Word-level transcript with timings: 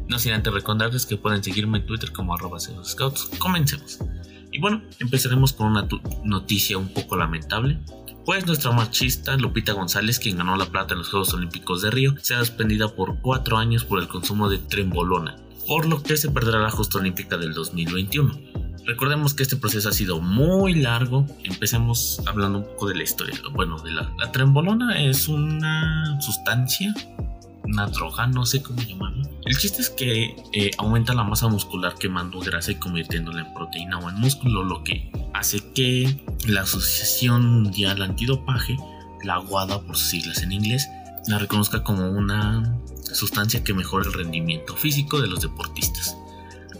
No 0.08 0.18
sin 0.18 0.32
antes 0.32 0.52
recordarles 0.52 1.06
que 1.06 1.16
pueden 1.16 1.42
seguirme 1.42 1.78
en 1.78 1.86
Twitter 1.86 2.12
como 2.12 2.34
arroba 2.34 2.58
scouts. 2.60 3.30
Comencemos. 3.38 3.98
Y 4.52 4.60
bueno, 4.60 4.82
empezaremos 5.00 5.52
con 5.52 5.68
una 5.68 5.88
noticia 6.24 6.78
un 6.78 6.92
poco 6.92 7.16
lamentable 7.16 7.80
pues 8.24 8.46
nuestra 8.46 8.72
machista 8.72 9.36
Lupita 9.36 9.74
González, 9.74 10.18
quien 10.18 10.38
ganó 10.38 10.56
la 10.56 10.64
plata 10.64 10.94
en 10.94 11.00
los 11.00 11.10
Juegos 11.10 11.34
Olímpicos 11.34 11.82
de 11.82 11.90
Río, 11.90 12.14
será 12.22 12.40
suspendida 12.40 12.88
por 12.88 13.20
cuatro 13.20 13.58
años 13.58 13.84
por 13.84 14.00
el 14.00 14.08
consumo 14.08 14.48
de 14.48 14.58
trembolona, 14.58 15.36
por 15.66 15.86
lo 15.86 16.02
que 16.02 16.16
se 16.16 16.30
perderá 16.30 16.60
la 16.60 16.70
justa 16.70 16.98
olímpica 16.98 17.36
del 17.36 17.52
2021. 17.52 18.63
Recordemos 18.86 19.32
que 19.34 19.42
este 19.42 19.56
proceso 19.56 19.88
ha 19.88 19.92
sido 19.92 20.20
muy 20.20 20.74
largo. 20.74 21.26
Empecemos 21.42 22.20
hablando 22.26 22.58
un 22.58 22.64
poco 22.64 22.88
de 22.88 22.96
la 22.96 23.02
historia. 23.02 23.38
Bueno, 23.52 23.76
la, 23.84 24.32
trembolona 24.32 25.00
es 25.00 25.28
una 25.28 26.20
sustancia 26.20 26.94
una 27.64 27.86
droga, 27.86 28.26
no 28.26 28.44
sé 28.44 28.62
cómo 28.62 28.82
llamarlo. 28.82 29.26
El 29.46 29.56
chiste 29.56 29.80
es 29.80 29.90
que 29.90 30.36
eh, 30.52 30.70
aumenta 30.78 31.14
la 31.14 31.24
masa 31.24 31.48
muscular 31.48 31.94
quemando 31.98 32.38
grasa 32.40 32.72
y 32.72 32.74
convirtiéndola 32.74 33.40
en 33.40 33.54
proteína 33.54 33.98
o 33.98 34.10
en 34.10 34.16
músculo, 34.16 34.62
lo 34.62 34.84
que 34.84 35.10
hace 35.32 35.72
que 35.72 36.22
la 36.46 36.60
Asociación 36.62 37.46
Mundial 37.46 38.02
Antidopaje, 38.02 38.76
la 39.22 39.40
WADA 39.40 39.80
por 39.80 39.96
sus 39.96 40.08
siglas 40.08 40.42
en 40.42 40.52
inglés, 40.52 40.88
la 41.26 41.38
reconozca 41.38 41.82
como 41.82 42.10
una 42.10 42.76
sustancia 43.12 43.64
que 43.64 43.72
mejora 43.72 44.06
el 44.06 44.12
rendimiento 44.12 44.76
físico 44.76 45.20
de 45.20 45.28
los 45.28 45.40
deportistas. 45.40 46.16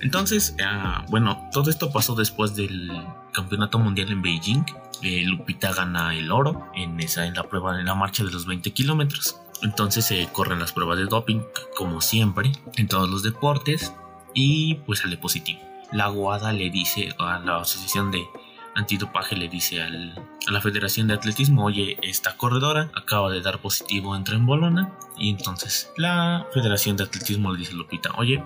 Entonces, 0.04 0.54
ah, 0.62 1.06
bueno, 1.08 1.48
todo 1.50 1.70
esto 1.70 1.90
pasó 1.90 2.14
después 2.14 2.54
del 2.54 2.92
Campeonato 3.32 3.78
Mundial 3.78 4.12
en 4.12 4.20
Beijing. 4.20 4.62
Eh, 5.00 5.24
Lupita 5.24 5.72
gana 5.72 6.14
el 6.14 6.30
oro 6.30 6.70
en, 6.74 7.00
esa, 7.00 7.26
en 7.26 7.32
la 7.32 7.44
prueba, 7.44 7.80
en 7.80 7.86
la 7.86 7.94
marcha 7.94 8.22
de 8.22 8.30
los 8.30 8.44
20 8.44 8.70
kilómetros. 8.72 9.40
Entonces 9.62 10.04
se 10.04 10.28
corren 10.30 10.58
las 10.60 10.72
pruebas 10.72 10.98
de 10.98 11.06
doping, 11.06 11.40
como 11.74 12.02
siempre, 12.02 12.52
en 12.76 12.86
todos 12.86 13.08
los 13.08 13.22
deportes, 13.22 13.94
y 14.34 14.74
pues 14.86 14.98
sale 14.98 15.16
positivo. 15.16 15.60
La 15.90 16.08
guada 16.08 16.52
le 16.52 16.68
dice 16.68 17.14
a 17.18 17.38
la 17.38 17.62
asociación 17.62 18.10
de 18.10 18.26
antidopaje, 18.74 19.36
le 19.36 19.48
dice 19.48 19.80
a 19.80 19.88
la 19.88 20.60
Federación 20.60 21.08
de 21.08 21.14
Atletismo, 21.14 21.64
oye, 21.64 21.96
esta 22.02 22.36
corredora 22.36 22.90
acaba 22.94 23.30
de 23.30 23.40
dar 23.40 23.58
positivo 23.62 24.14
en 24.14 24.24
trembolona, 24.24 24.92
y 25.16 25.30
entonces 25.30 25.90
la 25.96 26.46
Federación 26.52 26.98
de 26.98 27.04
Atletismo 27.04 27.52
le 27.52 27.60
dice 27.60 27.72
a 27.72 27.76
Lupita, 27.76 28.10
oye, 28.18 28.42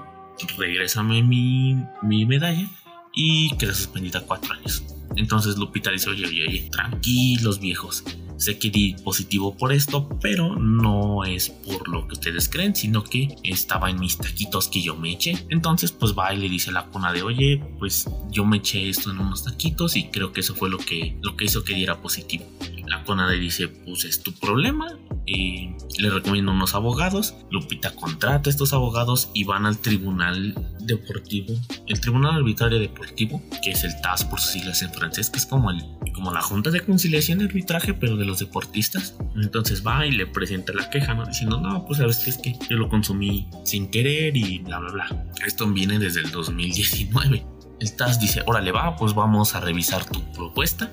regrésame 0.56 1.22
mi, 1.22 1.77
mi 2.03 2.27
medalla 2.27 2.69
y 3.14 3.55
queda 3.56 3.75
suspendida 3.75 4.20
cuatro 4.22 4.55
años. 4.55 4.84
Entonces 5.17 5.56
Lupita 5.56 5.91
dice, 5.91 6.11
oye, 6.11 6.27
oye, 6.27 6.47
oye, 6.47 6.69
tranquilos 6.70 7.58
viejos, 7.61 8.05
sé 8.36 8.58
que 8.58 8.70
di 8.70 8.95
positivo 9.03 9.56
por 9.56 9.72
esto, 9.72 10.08
pero 10.20 10.56
no 10.56 11.24
es 11.24 11.51
por 11.51 11.89
lo 11.89 12.07
que 12.07 12.14
ustedes 12.14 12.48
creen, 12.48 12.74
sino 12.74 13.02
que 13.02 13.36
estaba 13.42 13.90
en 13.90 13.98
mis 13.98 14.17
taquitos 14.17 14.68
que 14.68 14.80
yo 14.80 14.96
me 14.96 15.13
eché. 15.13 15.45
Entonces, 15.48 15.92
pues 15.92 16.14
va 16.17 16.33
y 16.33 16.39
le 16.39 16.48
dice 16.48 16.70
a 16.70 16.74
la 16.74 16.86
cuna 16.86 17.13
de, 17.13 17.23
oye, 17.23 17.63
pues 17.79 18.08
yo 18.30 18.45
me 18.45 18.58
eché 18.58 18.89
esto 18.89 19.11
en 19.11 19.18
unos 19.18 19.45
taquitos 19.45 19.96
y 19.96 20.05
creo 20.05 20.33
que 20.33 20.40
eso 20.40 20.55
fue 20.55 20.70
lo 20.70 20.79
que, 20.79 21.17
lo 21.23 21.36
que 21.36 21.46
hizo 21.46 21.64
que 21.64 21.74
diera 21.74 22.01
positivo. 22.01 22.45
La 22.89 23.05
cuna 23.05 23.29
le 23.29 23.39
dice, 23.39 23.69
pues 23.69 24.05
es 24.05 24.23
tu 24.23 24.33
problema, 24.33 24.99
y 25.29 25.75
le 25.99 26.11
recomiendo 26.11 26.53
unos 26.53 26.75
abogados. 26.75 27.35
Lupita 27.51 27.95
contrata 27.95 28.49
a 28.49 28.51
estos 28.51 28.73
abogados 28.73 29.31
y 29.35 29.45
van 29.45 29.67
al 29.67 29.79
tribunal 29.79 30.55
deportivo, 30.81 31.55
el 31.87 32.01
tribunal 32.01 32.37
arbitrario 32.37 32.79
deportivo, 32.79 33.43
que 33.63 33.73
es 33.73 33.85
el 33.85 34.01
TAS 34.01 34.25
por 34.25 34.41
sus 34.41 34.53
siglas 34.53 34.83
en 34.83 34.93
francés, 34.93 35.29
que 35.29 35.39
es 35.39 35.47
como, 35.47 35.71
el, 35.71 35.85
como 36.15 36.33
la 36.33 36.41
junta 36.41 36.71
de 36.71 36.81
conciliación 36.81 37.41
y 37.41 37.45
arbitraje, 37.45 37.93
pero 37.93 38.17
de 38.17 38.25
los 38.25 38.39
deportistas. 38.39 39.17
Entonces 39.37 39.87
va 39.87 40.07
y 40.07 40.13
le 40.13 40.27
presenta 40.27 40.73
la 40.73 40.89
queja, 40.89 41.13
¿no? 41.15 41.27
Diciendo, 41.27 41.61
no, 41.61 41.85
pues 41.85 41.99
sabes 41.99 42.19
que 42.19 42.31
es 42.31 42.39
que 42.39 42.57
yo 42.70 42.79
lo 42.79 42.89
consumí 42.89 43.49
sin 43.65 43.91
querer 43.91 44.37
y 44.37 44.61
bla, 44.61 44.79
bla, 44.79 44.93
bla. 44.93 45.27
Esto 45.47 45.70
viene 45.70 45.99
desde 45.99 46.20
el 46.20 46.31
2019. 46.31 47.58
El 47.80 47.94
TAS 47.96 48.20
dice, 48.20 48.42
órale 48.46 48.72
va, 48.72 48.96
pues 48.96 49.14
vamos 49.14 49.55
a 49.55 49.61
revisar 49.61 50.05
tu 50.05 50.22
propuesta. 50.33 50.90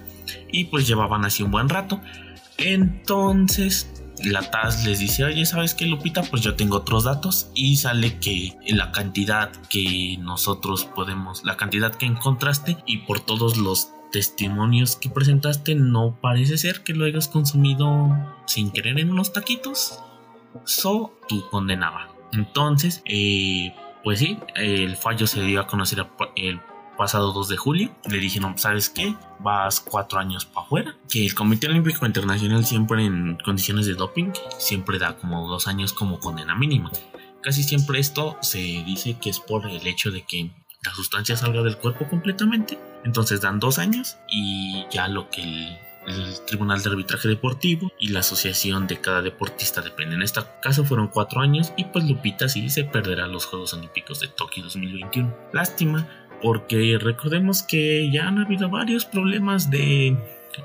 Y 0.52 0.66
pues 0.66 0.88
llevaban 0.88 1.26
así 1.26 1.44
un 1.44 1.52
buen 1.52 1.70
rato. 1.70 2.02
Entonces 2.58 3.92
la 4.24 4.50
TAS 4.50 4.86
les 4.86 5.00
dice, 5.00 5.24
oye, 5.26 5.46
¿sabes 5.46 5.74
qué, 5.74 5.86
Lupita? 5.86 6.24
Pues 6.24 6.42
yo 6.42 6.56
tengo 6.56 6.78
otros 6.78 7.04
datos 7.04 7.50
y 7.54 7.76
sale 7.78 8.18
que 8.20 8.56
la 8.68 8.92
cantidad 8.92 9.52
que 9.70 10.18
nosotros 10.20 10.86
podemos, 10.86 11.44
la 11.44 11.58
cantidad 11.58 11.94
que 11.94 12.06
encontraste 12.06 12.78
y 12.86 13.00
por 13.00 13.20
todos 13.20 13.58
los 13.58 13.90
testimonios 14.12 14.96
que 14.96 15.10
presentaste, 15.10 15.76
no 15.76 16.18
parece 16.22 16.58
ser 16.58 16.84
que 16.84 16.94
lo 16.94 17.06
hayas 17.06 17.28
consumido 17.28 18.10
sin 18.46 18.72
querer 18.72 19.00
en 19.00 19.12
unos 19.12 19.34
taquitos. 19.34 20.00
So, 20.64 21.20
tú 21.28 21.44
condenaba. 21.50 22.08
Entonces, 22.32 23.02
eh, 23.06 23.76
pues 24.04 24.20
sí, 24.20 24.40
el 24.56 24.96
fallo 24.96 25.28
se 25.28 25.42
dio 25.42 25.60
a 25.60 25.68
conocer 25.68 26.06
el 26.38 26.62
pasado 26.98 27.32
2 27.32 27.50
de 27.50 27.58
julio. 27.58 27.96
Le 28.10 28.18
dijeron, 28.18 28.58
¿sabes 28.58 28.90
qué? 28.90 29.16
Vas 29.40 29.80
cuatro 29.80 30.20
años 30.20 30.46
para 30.46 30.66
afuera. 30.66 30.96
Que 31.10 31.26
el 31.26 31.36
Comité 31.36 31.68
Olímpico 31.68 32.06
Internacional 32.06 32.66
siempre 32.66 33.06
en 33.06 33.38
condiciones 33.44 33.86
de 33.86 33.94
doping, 33.94 34.32
siempre 34.58 35.00
da 35.00 35.16
como 35.18 35.48
dos 35.48 35.68
años 35.68 35.94
como 35.94 36.20
condena 36.20 36.56
mínima. 36.56 36.92
Casi 37.42 37.64
siempre 37.64 38.00
esto 38.00 38.38
se 38.42 38.58
dice 38.58 39.18
que 39.22 39.30
es 39.30 39.40
por 39.40 39.68
el 39.68 39.86
hecho 39.86 40.12
de 40.12 40.24
que 40.24 40.52
la 40.84 40.94
sustancia 40.94 41.36
salga 41.36 41.64
del 41.64 41.78
cuerpo 41.78 42.08
completamente. 42.08 42.80
Entonces 43.04 43.42
dan 43.42 43.60
dos 43.60 43.78
años 43.80 44.18
y 44.30 44.86
ya 44.92 45.08
lo 45.08 45.30
que 45.30 45.42
el, 45.42 45.78
Tribunal 46.46 46.84
de 46.84 46.90
Arbitraje 46.92 47.28
Deportivo 47.28 47.92
y 48.00 48.10
la 48.10 48.20
asociación 48.20 48.86
de 48.86 49.02
cada 49.02 49.24
deportista 49.24 49.82
dependen. 49.82 50.20
En 50.20 50.24
este 50.24 50.40
caso 50.62 50.86
fueron 50.86 51.08
cuatro 51.08 51.42
años 51.42 51.74
y 51.78 51.86
pues 51.86 52.06
Lupita 52.06 52.48
sí 52.48 52.70
se 52.70 52.84
perderá 52.84 53.26
los 53.26 53.46
Juegos 53.46 53.74
Olímpicos 53.74 54.20
de 54.20 54.28
Tokio 54.28 54.64
2021. 54.64 55.36
Lástima 55.52 56.08
porque 56.42 56.98
recordemos 57.00 57.64
que 57.64 58.12
ya 58.12 58.28
han 58.28 58.40
habido 58.40 58.70
varios 58.70 59.06
problemas 59.06 59.70
de 59.70 60.18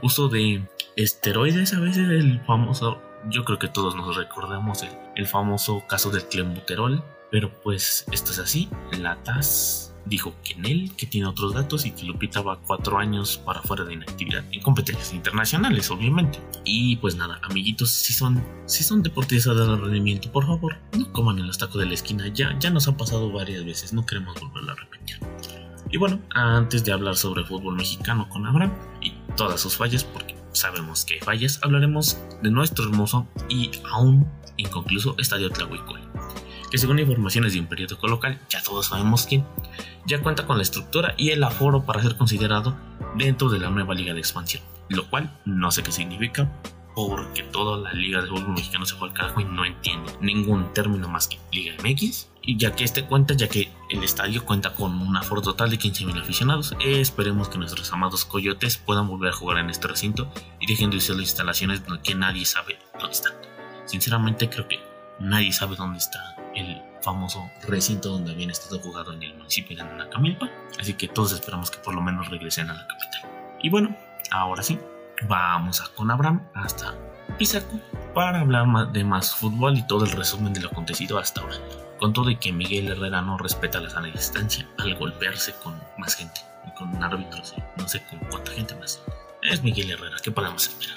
uso 0.02 0.28
de 0.28 0.62
esteroides, 0.96 1.74
a 1.74 1.80
veces 1.80 2.08
el 2.08 2.40
famoso, 2.44 3.00
yo 3.28 3.44
creo 3.44 3.58
que 3.58 3.68
todos 3.68 3.94
nos 3.94 4.16
recordamos 4.16 4.82
el, 5.16 5.26
famoso 5.26 5.84
caso 5.86 6.10
del 6.10 6.24
clenbuterol, 6.24 7.04
pero 7.30 7.50
pues 7.62 8.06
esto 8.10 8.32
es 8.32 8.38
así, 8.38 8.68
la 8.98 9.16
TAS 9.22 9.94
dijo 10.06 10.34
que 10.42 10.54
en 10.54 10.64
él, 10.66 10.92
que 10.96 11.06
tiene 11.06 11.26
otros 11.26 11.54
datos 11.54 11.84
y 11.84 11.92
que 11.92 12.04
Lupita 12.04 12.40
va 12.40 12.58
cuatro 12.60 12.98
años 12.98 13.36
para 13.44 13.62
fuera 13.62 13.84
de 13.84 13.94
inactividad 13.94 14.44
en 14.50 14.62
competencias 14.62 15.12
internacionales, 15.12 15.90
obviamente. 15.90 16.40
Y 16.64 16.96
pues 16.96 17.16
nada, 17.16 17.38
amiguitos, 17.42 17.90
si 17.90 18.14
son, 18.14 18.42
si 18.66 18.82
son 18.82 19.02
deportistas 19.02 19.56
de 19.56 19.76
rendimiento, 19.76 20.32
por 20.32 20.46
favor, 20.46 20.78
no 20.98 21.12
coman 21.12 21.38
en 21.38 21.46
los 21.46 21.58
tacos 21.58 21.78
de 21.78 21.86
la 21.86 21.94
esquina, 21.94 22.28
ya, 22.28 22.58
ya 22.58 22.70
nos 22.70 22.88
ha 22.88 22.96
pasado 22.96 23.30
varias 23.30 23.64
veces, 23.64 23.92
no 23.92 24.06
queremos 24.06 24.40
volverlo 24.40 24.72
a 24.72 24.76
repetir. 24.76 25.18
Y 25.92 25.96
bueno, 25.96 26.20
antes 26.30 26.84
de 26.84 26.92
hablar 26.92 27.16
sobre 27.16 27.44
fútbol 27.44 27.74
mexicano 27.74 28.28
con 28.28 28.46
Abraham 28.46 28.72
y 29.00 29.12
todas 29.36 29.60
sus 29.60 29.76
fallas, 29.76 30.04
porque 30.04 30.36
sabemos 30.52 31.04
que 31.04 31.14
hay 31.14 31.20
fallas, 31.20 31.58
hablaremos 31.62 32.16
de 32.42 32.50
nuestro 32.50 32.84
hermoso 32.84 33.26
y 33.48 33.70
aún 33.90 34.30
inconcluso 34.56 35.16
Estadio 35.18 35.50
Tlahuicol, 35.50 36.00
que 36.70 36.78
según 36.78 37.00
informaciones 37.00 37.54
de 37.54 37.60
un 37.60 37.66
periódico 37.66 38.06
local, 38.06 38.40
ya 38.48 38.62
todos 38.62 38.86
sabemos 38.86 39.26
que 39.26 39.42
ya 40.06 40.22
cuenta 40.22 40.46
con 40.46 40.58
la 40.58 40.62
estructura 40.62 41.14
y 41.16 41.30
el 41.30 41.42
aforo 41.42 41.84
para 41.84 42.02
ser 42.02 42.16
considerado 42.16 42.76
dentro 43.16 43.48
de 43.48 43.58
la 43.58 43.70
nueva 43.70 43.94
liga 43.94 44.14
de 44.14 44.20
expansión, 44.20 44.62
lo 44.88 45.08
cual 45.10 45.36
no 45.44 45.72
sé 45.72 45.82
qué 45.82 45.90
significa, 45.90 46.52
porque 46.94 47.42
toda 47.42 47.78
la 47.78 47.92
liga 47.94 48.22
de 48.22 48.28
fútbol 48.28 48.50
mexicano 48.50 48.86
se 48.86 48.94
fue 48.94 49.08
al 49.08 49.14
carajo 49.14 49.40
y 49.40 49.44
no 49.44 49.64
entiende 49.64 50.12
ningún 50.20 50.72
término 50.72 51.08
más 51.08 51.26
que 51.26 51.38
Liga 51.50 51.74
MX. 51.82 52.29
Ya 52.46 52.74
que 52.74 52.84
este 52.84 53.04
cuenta, 53.04 53.34
ya 53.34 53.48
que 53.48 53.70
el 53.90 54.02
estadio 54.02 54.44
cuenta 54.44 54.74
con 54.74 55.00
un 55.00 55.16
aforo 55.16 55.42
total 55.42 55.70
de 55.70 55.78
15.000 55.78 56.20
aficionados, 56.20 56.74
esperemos 56.80 57.48
que 57.48 57.58
nuestros 57.58 57.92
amados 57.92 58.24
coyotes 58.24 58.76
puedan 58.78 59.06
volver 59.06 59.30
a 59.30 59.36
jugar 59.36 59.58
en 59.58 59.70
este 59.70 59.88
recinto 59.88 60.32
y 60.58 60.66
dejen 60.66 60.90
de 60.90 60.96
usar 60.96 61.16
las 61.16 61.26
instalaciones 61.26 61.82
que 62.02 62.14
nadie 62.14 62.44
sabe 62.44 62.78
dónde 62.98 63.12
están. 63.12 63.34
Sinceramente 63.84 64.48
creo 64.48 64.66
que 64.66 64.80
nadie 65.20 65.52
sabe 65.52 65.76
dónde 65.76 65.98
está 65.98 66.36
el 66.54 66.82
famoso 67.02 67.50
recinto 67.68 68.10
donde 68.10 68.32
habían 68.32 68.50
estado 68.50 68.80
jugando 68.80 69.12
en 69.12 69.22
el 69.22 69.34
municipio 69.36 69.76
de 69.76 69.82
Anacamilpa. 69.82 70.50
Así 70.78 70.94
que 70.94 71.08
todos 71.08 71.32
esperamos 71.32 71.70
que 71.70 71.78
por 71.78 71.94
lo 71.94 72.00
menos 72.00 72.28
regresen 72.28 72.70
a 72.70 72.74
la 72.74 72.86
capital. 72.86 73.58
Y 73.62 73.68
bueno, 73.68 73.96
ahora 74.30 74.62
sí, 74.62 74.78
vamos 75.28 75.80
a 75.80 75.88
con 75.94 76.10
Abraham 76.10 76.48
hasta 76.54 76.94
Pisaco 77.38 77.78
para 78.14 78.40
hablar 78.40 78.92
de 78.92 79.04
más 79.04 79.34
fútbol 79.34 79.76
y 79.76 79.86
todo 79.86 80.04
el 80.04 80.12
resumen 80.12 80.52
de 80.52 80.60
lo 80.60 80.68
acontecido 80.68 81.18
hasta 81.18 81.42
ahora. 81.42 81.56
Con 82.00 82.14
todo 82.14 82.30
de 82.30 82.38
que 82.38 82.50
Miguel 82.50 82.88
Herrera 82.88 83.20
no 83.20 83.36
respeta 83.36 83.78
la 83.78 83.90
sana 83.90 84.06
distancia 84.06 84.66
al 84.78 84.94
golpearse 84.96 85.52
con 85.62 85.74
más 85.98 86.14
gente 86.14 86.40
y 86.66 86.74
con 86.74 87.02
árbitros 87.02 87.54
y 87.58 87.78
no 87.78 87.86
sé 87.86 88.02
con 88.08 88.18
cuánta 88.30 88.52
gente 88.52 88.74
más. 88.76 89.02
Es 89.42 89.62
Miguel 89.62 89.90
Herrera, 89.90 90.16
¿qué 90.22 90.30
podemos 90.30 90.66
esperar? 90.66 90.96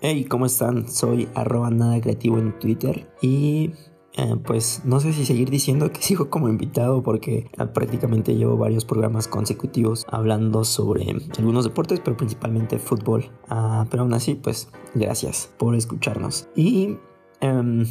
Hey, 0.00 0.24
¿cómo 0.24 0.46
están? 0.46 0.88
Soy 0.88 1.28
arroba 1.36 1.70
nada 1.70 2.00
creativo 2.00 2.38
en 2.38 2.58
Twitter 2.58 3.12
y 3.22 3.70
eh, 4.14 4.34
pues 4.44 4.82
no 4.84 4.98
sé 4.98 5.12
si 5.12 5.24
seguir 5.24 5.50
diciendo 5.50 5.92
que 5.92 6.02
sigo 6.02 6.28
como 6.28 6.48
invitado 6.48 7.04
porque 7.04 7.48
prácticamente 7.72 8.34
llevo 8.34 8.56
varios 8.56 8.84
programas 8.84 9.28
consecutivos 9.28 10.04
hablando 10.10 10.64
sobre 10.64 11.14
algunos 11.38 11.62
deportes, 11.62 12.00
pero 12.00 12.16
principalmente 12.16 12.80
fútbol. 12.80 13.30
Ah, 13.48 13.86
pero 13.88 14.02
aún 14.02 14.14
así, 14.14 14.34
pues 14.34 14.68
gracias 14.94 15.48
por 15.58 15.76
escucharnos. 15.76 16.48
Y 16.56 16.96
em, 17.40 17.86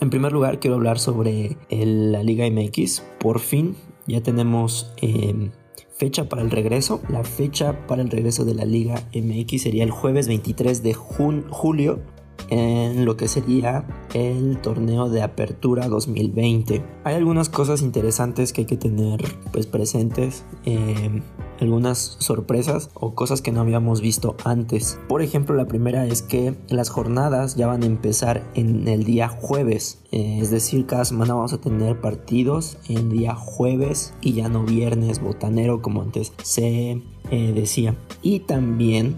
en 0.00 0.10
primer 0.10 0.32
lugar 0.32 0.58
quiero 0.60 0.76
hablar 0.76 0.98
sobre 0.98 1.56
la 1.70 2.22
Liga 2.22 2.48
MX. 2.50 3.02
Por 3.18 3.38
fin 3.38 3.76
ya 4.06 4.22
tenemos 4.22 4.92
em, 4.96 5.50
fecha 5.96 6.28
para 6.28 6.42
el 6.42 6.50
regreso. 6.50 7.00
La 7.08 7.22
fecha 7.24 7.86
para 7.86 8.02
el 8.02 8.10
regreso 8.10 8.44
de 8.44 8.54
la 8.54 8.64
Liga 8.64 9.04
MX 9.14 9.62
sería 9.62 9.84
el 9.84 9.90
jueves 9.90 10.26
23 10.26 10.82
de 10.82 10.94
julio 10.94 12.00
en 12.48 13.04
lo 13.04 13.16
que 13.16 13.28
sería 13.28 13.84
el 14.14 14.58
torneo 14.60 15.08
de 15.08 15.22
apertura 15.22 15.88
2020. 15.88 16.82
Hay 17.04 17.14
algunas 17.14 17.48
cosas 17.48 17.82
interesantes 17.82 18.52
que 18.52 18.62
hay 18.62 18.66
que 18.66 18.76
tener 18.76 19.22
pues 19.52 19.66
presentes, 19.66 20.44
eh, 20.64 21.22
algunas 21.60 22.16
sorpresas 22.18 22.90
o 22.94 23.14
cosas 23.14 23.42
que 23.42 23.52
no 23.52 23.60
habíamos 23.60 24.00
visto 24.00 24.36
antes. 24.44 24.98
Por 25.08 25.22
ejemplo, 25.22 25.54
la 25.54 25.66
primera 25.66 26.06
es 26.06 26.22
que 26.22 26.54
las 26.68 26.88
jornadas 26.88 27.56
ya 27.56 27.66
van 27.66 27.82
a 27.82 27.86
empezar 27.86 28.42
en 28.54 28.88
el 28.88 29.04
día 29.04 29.28
jueves, 29.28 30.02
eh, 30.10 30.38
es 30.40 30.50
decir, 30.50 30.86
cada 30.86 31.04
semana 31.04 31.34
vamos 31.34 31.52
a 31.52 31.60
tener 31.60 32.00
partidos 32.00 32.78
en 32.88 33.10
día 33.10 33.34
jueves 33.34 34.14
y 34.20 34.32
ya 34.32 34.48
no 34.48 34.64
viernes 34.64 35.20
botanero 35.20 35.82
como 35.82 36.02
antes 36.02 36.32
se 36.42 37.02
eh, 37.30 37.52
decía. 37.54 37.94
Y 38.22 38.40
también 38.40 39.16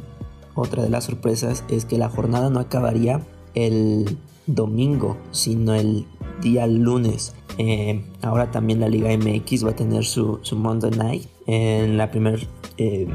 otra 0.54 0.82
de 0.82 0.90
las 0.90 1.04
sorpresas 1.04 1.64
es 1.68 1.84
que 1.84 1.98
la 1.98 2.08
jornada 2.08 2.50
no 2.50 2.60
acabaría 2.60 3.22
el 3.54 4.18
domingo, 4.46 5.16
sino 5.30 5.74
el 5.74 6.06
día 6.40 6.66
lunes. 6.66 7.34
Eh, 7.58 8.04
ahora 8.22 8.50
también 8.50 8.80
la 8.80 8.88
Liga 8.88 9.10
MX 9.16 9.64
va 9.66 9.70
a 9.70 9.76
tener 9.76 10.04
su, 10.04 10.40
Monday 10.54 10.90
Night. 10.90 11.26
En 11.46 11.96
la 11.96 12.10
primera 12.10 12.38
eh, 12.78 13.08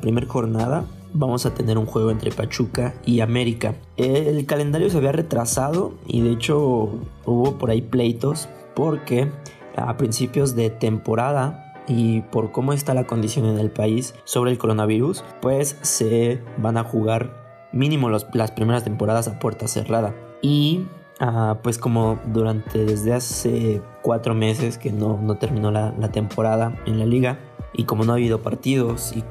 primera 0.00 0.26
jornada 0.26 0.86
vamos 1.12 1.46
a 1.46 1.54
tener 1.54 1.78
un 1.78 1.86
juego 1.86 2.10
entre 2.10 2.30
Pachuca 2.30 2.94
y 3.04 3.20
América. 3.20 3.76
El 3.96 4.44
calendario 4.46 4.90
se 4.90 4.98
había 4.98 5.12
retrasado 5.12 5.94
y 6.06 6.20
de 6.20 6.32
hecho 6.32 6.90
hubo 7.24 7.58
por 7.58 7.70
ahí 7.70 7.82
pleitos 7.82 8.48
porque 8.74 9.30
a 9.76 9.96
principios 9.96 10.54
de 10.54 10.70
temporada 10.70 11.65
y 11.88 12.22
por 12.22 12.52
cómo 12.52 12.72
está 12.72 12.94
la 12.94 13.06
condición 13.06 13.46
en 13.46 13.58
el 13.58 13.70
país 13.70 14.14
sobre 14.24 14.50
el 14.50 14.58
coronavirus, 14.58 15.24
pues 15.40 15.78
se 15.82 16.42
van 16.58 16.76
a 16.76 16.84
jugar 16.84 17.68
mínimo 17.72 18.08
las 18.08 18.50
primeras 18.50 18.84
temporadas 18.84 19.28
a 19.28 19.38
puerta 19.38 19.68
cerrada. 19.68 20.14
Y 20.42 20.86
ah, 21.20 21.58
pues 21.62 21.78
como 21.78 22.18
durante 22.26 22.84
desde 22.84 23.12
hace 23.12 23.82
cuatro 24.02 24.34
meses 24.34 24.78
que 24.78 24.92
no, 24.92 25.18
no 25.20 25.36
terminó 25.36 25.70
la, 25.70 25.94
la 25.98 26.10
temporada 26.10 26.76
en 26.86 26.98
la 26.98 27.06
liga 27.06 27.38
y 27.72 27.84
como 27.84 28.04
no 28.04 28.12
ha 28.12 28.16
habido 28.16 28.42
partidos 28.42 29.14
y 29.16 29.24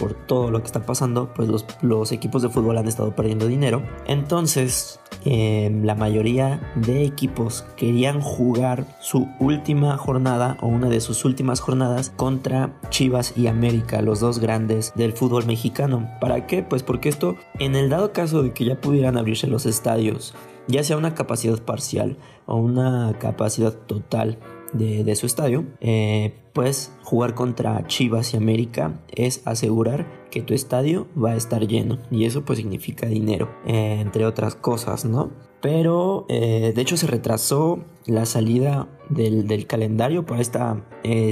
por 0.00 0.14
todo 0.14 0.50
lo 0.50 0.60
que 0.60 0.66
está 0.66 0.86
pasando, 0.86 1.32
pues 1.34 1.50
los, 1.82 2.12
equipos 2.12 2.40
de 2.40 2.48
fútbol 2.48 2.78
han 2.78 2.88
estado 2.88 3.14
perdiendo 3.14 3.46
dinero. 3.46 3.82
Entonces, 4.06 4.98
em, 5.26 5.84
la 5.84 5.94
mayoría 5.94 6.72
de 6.74 7.04
equipos 7.04 7.66
querían 7.76 8.22
jugar 8.22 8.86
su 9.00 9.28
última 9.38 9.98
jornada 9.98 10.56
o 10.62 10.68
una 10.68 10.88
de 10.88 11.02
sus 11.02 11.26
últimas 11.26 11.60
jornadas 11.60 12.10
contra 12.16 12.80
Chivas 12.88 13.36
y 13.36 13.46
América, 13.46 14.00
los 14.00 14.20
dos 14.20 14.38
grandes 14.38 14.94
del 14.96 15.12
fútbol 15.12 15.44
mexicano. 15.44 16.08
¿Para 16.18 16.46
qué? 16.46 16.62
Pues 16.62 16.82
porque 16.82 17.10
esto, 17.10 17.36
en 17.58 17.76
el 17.76 17.90
dado 17.90 18.12
caso 18.12 18.42
de 18.42 18.54
que 18.54 18.64
ya 18.64 18.80
pudieran 18.80 19.18
abrirse 19.18 19.48
los 19.48 19.66
estadios, 19.66 20.34
ya 20.66 20.82
sea 20.82 20.96
una 20.96 21.14
capacidad 21.14 21.60
parcial 21.60 22.16
o 22.46 22.56
una 22.56 23.14
capacidad 23.18 23.74
total 23.74 24.38
de, 24.72 25.14
su 25.16 25.26
estadio, 25.26 25.64
eh, 25.80 26.34
pues 26.52 26.92
jugar 27.02 27.34
contra 27.34 27.86
Chivas 27.86 28.34
y 28.34 28.36
América 28.36 29.00
es 29.14 29.42
asegurar 29.46 30.28
que 30.30 30.42
tu 30.42 30.54
estadio 30.54 31.08
va 31.20 31.30
a 31.30 31.36
estar 31.36 31.66
lleno 31.66 31.98
y 32.10 32.24
eso 32.24 32.44
pues 32.44 32.58
significa 32.58 33.06
dinero, 33.06 33.50
eh, 33.66 33.98
entre 34.00 34.26
otras 34.26 34.54
cosas, 34.54 35.04
¿no? 35.04 35.30
Pero 35.60 36.26
eh, 36.28 36.72
de 36.74 36.82
hecho 36.82 36.96
se 36.96 37.06
retrasó 37.06 37.84
la 38.06 38.26
salida 38.26 38.88
del, 39.08 39.66
calendario 39.66 40.24
para 40.24 40.40
esta 40.40 40.84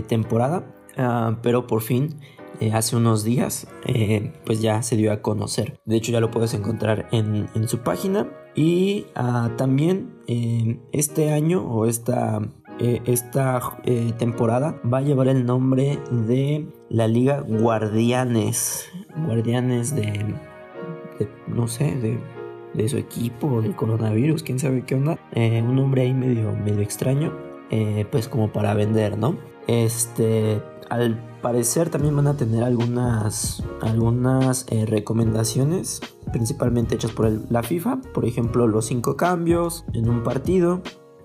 temporada, 0.09 0.75
ah, 0.97 1.39
pero 1.43 1.67
por 1.67 1.83
fin 1.83 2.21
hace 2.73 2.97
unos 2.97 3.23
días 3.23 3.69
pues 4.45 4.61
ya 4.61 4.83
se 4.83 4.97
dio 4.97 5.13
a 5.13 5.23
conocer. 5.23 5.79
De 5.85 5.97
hecho 5.97 6.13
ya 6.13 6.21
lo 6.21 6.31
puedes 6.31 6.55
encontrar 6.55 7.09
en, 7.13 7.49
su 7.69 7.79
página 7.79 8.29
y 8.55 9.07
ah, 9.15 9.53
también 9.57 10.11
este 10.93 11.31
año 11.33 11.63
o 11.63 11.87
esta 11.87 12.43
eh, 12.81 13.03
esta 13.07 13.61
eh, 13.85 14.13
temporada 14.19 14.81
va 14.91 14.99
a 14.99 15.03
llevar 15.03 15.29
el 15.29 15.45
nombre 15.45 15.99
de 16.11 16.69
la 16.89 17.09
Liga 17.09 17.41
Guardianes. 17.41 18.89
Guardianes 19.27 19.97
de, 19.97 20.35
no 21.49 21.67
sé, 21.67 21.97
de, 21.97 22.21
de, 22.75 22.89
su 22.89 22.97
equipo, 22.97 23.63
del 23.63 23.75
coronavirus, 23.75 24.45
quién 24.45 24.61
sabe 24.61 24.85
qué 24.85 24.95
onda. 24.95 25.19
Eh, 25.33 25.61
un 25.61 25.75
nombre 25.75 26.03
ahí 26.03 26.15
medio, 26.15 26.53
medio 26.53 26.81
extraño, 26.81 27.33
pues 28.11 28.29
como 28.29 28.53
para 28.53 28.73
vender, 28.75 29.19
¿no? 29.19 29.37
Este, 29.67 30.63
al 30.89 31.19
parecer 31.43 31.91
también 31.91 32.17
van 32.17 32.29
a 32.29 32.37
tener 32.37 32.63
algunas, 32.63 33.63
algunas 33.83 34.67
recomendaciones, 34.87 36.01
principalmente 36.33 36.95
hechas 36.95 37.11
por 37.11 37.31
la 37.51 37.63
FIFA, 37.63 38.01
por 38.15 38.25
ejemplo 38.25 38.67
los 38.67 38.87
cinco 38.87 39.17
cambios 39.17 39.85
en 39.93 40.09
un 40.09 40.23
partido 40.23 40.81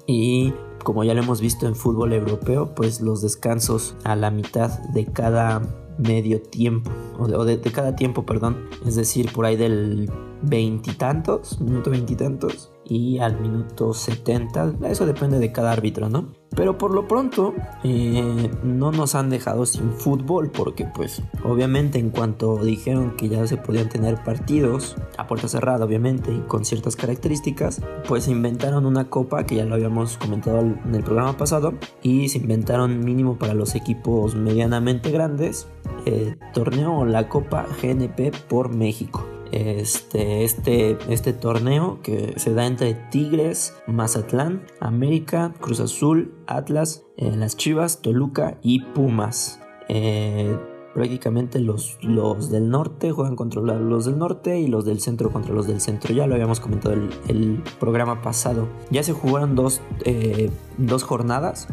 y 0.05 0.53
como 0.83 1.03
ya 1.03 1.13
lo 1.13 1.21
hemos 1.21 1.41
visto 1.41 1.67
en 1.67 1.75
fútbol 1.75 2.13
europeo, 2.13 2.73
pues 2.75 3.01
los 3.01 3.21
descansos 3.21 3.95
a 4.03 4.15
la 4.15 4.31
mitad 4.31 4.79
de 4.89 5.05
cada 5.05 5.61
medio 5.97 6.41
tiempo, 6.41 6.91
o 7.19 7.45
de, 7.45 7.59
cada 7.59 7.95
tiempo, 7.95 8.25
perdón, 8.25 8.67
es 8.85 8.95
decir, 8.95 9.31
por 9.31 9.45
ahí 9.45 9.55
del 9.55 10.11
veintitantos, 10.41 11.59
minuto 11.61 11.91
veintitantos, 11.91 12.71
y 12.85 13.19
al 13.19 13.39
minuto 13.39 13.93
70. 13.93 14.75
Eso 14.89 15.05
depende 15.05 15.39
de 15.39 15.51
cada 15.51 15.71
árbitro, 15.71 16.09
¿no? 16.09 16.33
Pero 16.55 16.77
por 16.77 16.93
lo 16.93 17.07
pronto 17.07 17.53
eh, 17.83 18.51
no 18.63 18.91
nos 18.91 19.15
han 19.15 19.29
dejado 19.29 19.65
sin 19.65 19.91
fútbol 19.93 20.51
porque 20.51 20.85
pues 20.85 21.21
obviamente 21.43 21.99
en 21.99 22.09
cuanto 22.09 22.57
dijeron 22.57 23.15
que 23.17 23.29
ya 23.29 23.45
se 23.47 23.57
podían 23.57 23.89
tener 23.89 24.23
partidos 24.23 24.95
a 25.17 25.27
puerta 25.27 25.47
cerrada 25.47 25.85
obviamente 25.85 26.31
y 26.31 26.39
con 26.41 26.65
ciertas 26.65 26.95
características 26.95 27.81
pues 28.07 28.27
inventaron 28.27 28.85
una 28.85 29.09
copa 29.09 29.45
que 29.45 29.55
ya 29.55 29.65
lo 29.65 29.75
habíamos 29.75 30.17
comentado 30.17 30.59
en 30.59 30.95
el 30.95 31.03
programa 31.03 31.37
pasado 31.37 31.73
y 32.01 32.29
se 32.29 32.37
inventaron 32.37 32.99
mínimo 32.99 33.37
para 33.37 33.53
los 33.53 33.75
equipos 33.75 34.35
medianamente 34.35 35.11
grandes 35.11 35.67
eh, 36.05 36.35
torneo 36.53 37.05
la 37.05 37.29
copa 37.29 37.65
GNP 37.81 38.31
por 38.47 38.69
México 38.73 39.25
este, 39.53 40.43
este, 40.43 40.97
este 41.09 41.31
torneo 41.31 41.99
que 42.01 42.33
se 42.37 42.55
da 42.55 42.65
entre 42.65 42.95
Tigres, 43.11 43.75
Mazatlán, 43.85 44.65
América, 44.79 45.53
Cruz 45.59 45.79
Azul, 45.79 46.33
Atlas, 46.47 47.03
eh, 47.17 47.35
las 47.35 47.55
Chivas, 47.55 48.01
Toluca 48.01 48.57
y 48.63 48.81
Pumas. 48.81 49.59
Eh, 49.89 50.57
prácticamente 50.95 51.59
los, 51.59 51.99
los 52.01 52.49
del 52.49 52.69
norte 52.69 53.11
juegan 53.11 53.35
contra 53.35 53.61
los 53.61 54.05
del 54.05 54.17
norte 54.17 54.59
y 54.59 54.67
los 54.67 54.85
del 54.85 54.99
centro 54.99 55.31
contra 55.31 55.53
los 55.53 55.67
del 55.67 55.81
centro. 55.81 56.15
Ya 56.15 56.25
lo 56.25 56.33
habíamos 56.33 56.59
comentado 56.59 56.95
el, 56.95 57.09
el 57.27 57.63
programa 57.79 58.23
pasado. 58.23 58.67
Ya 58.89 59.03
se 59.03 59.13
jugaron 59.13 59.53
dos, 59.53 59.81
eh, 60.03 60.49
dos 60.79 61.03
jornadas. 61.03 61.67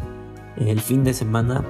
El 0.55 0.81
fin 0.81 1.03
de 1.03 1.15
semana 1.15 1.65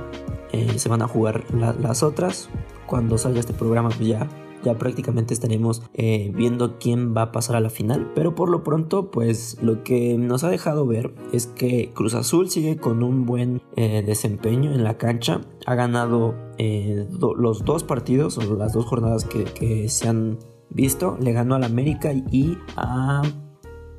se 0.76 0.90
van 0.90 1.02
a 1.02 1.08
jugar 1.08 1.46
las 1.54 2.04
otras. 2.04 2.50
Cuando 2.86 3.18
salga 3.18 3.40
este 3.40 3.54
programa 3.54 3.88
pues 3.88 4.06
ya 4.06 4.28
ya 4.64 4.78
prácticamente 4.78 5.34
estaremos 5.34 5.82
eh, 5.94 6.32
viendo 6.36 6.78
quién 6.80 7.16
va 7.16 7.24
a 7.24 7.32
pasar 7.32 7.56
a 7.56 7.60
la 7.60 7.70
final. 7.70 8.12
Pero 8.16 8.36
por 8.36 8.50
lo 8.50 8.64
pronto, 8.64 9.12
pues 9.12 9.58
lo 9.62 9.84
que 9.84 10.18
nos 10.18 10.44
ha 10.44 10.50
dejado 10.50 10.86
ver 10.86 11.14
es 11.32 11.48
que 11.48 11.92
Cruz 11.94 12.14
Azul 12.14 12.50
sigue 12.50 12.78
con 12.78 13.04
un 13.04 13.26
buen 13.26 13.62
eh, 13.76 14.04
desempeño 14.06 14.72
en 14.72 14.84
la 14.84 14.98
cancha. 14.98 15.42
Ha 15.66 15.76
ganado 15.76 16.36
eh, 16.58 17.08
los 17.20 17.66
dos 17.66 17.84
partidos 17.84 18.38
o 18.38 18.56
las 18.56 18.74
dos 18.74 18.86
jornadas 18.86 19.26
que, 19.26 19.90
se 19.90 20.08
han 20.08 20.40
visto. 20.70 21.18
Le 21.20 21.34
ganó 21.34 21.56
al 21.56 21.64
América 21.64 22.14
y 22.14 22.58
a 22.76 23.22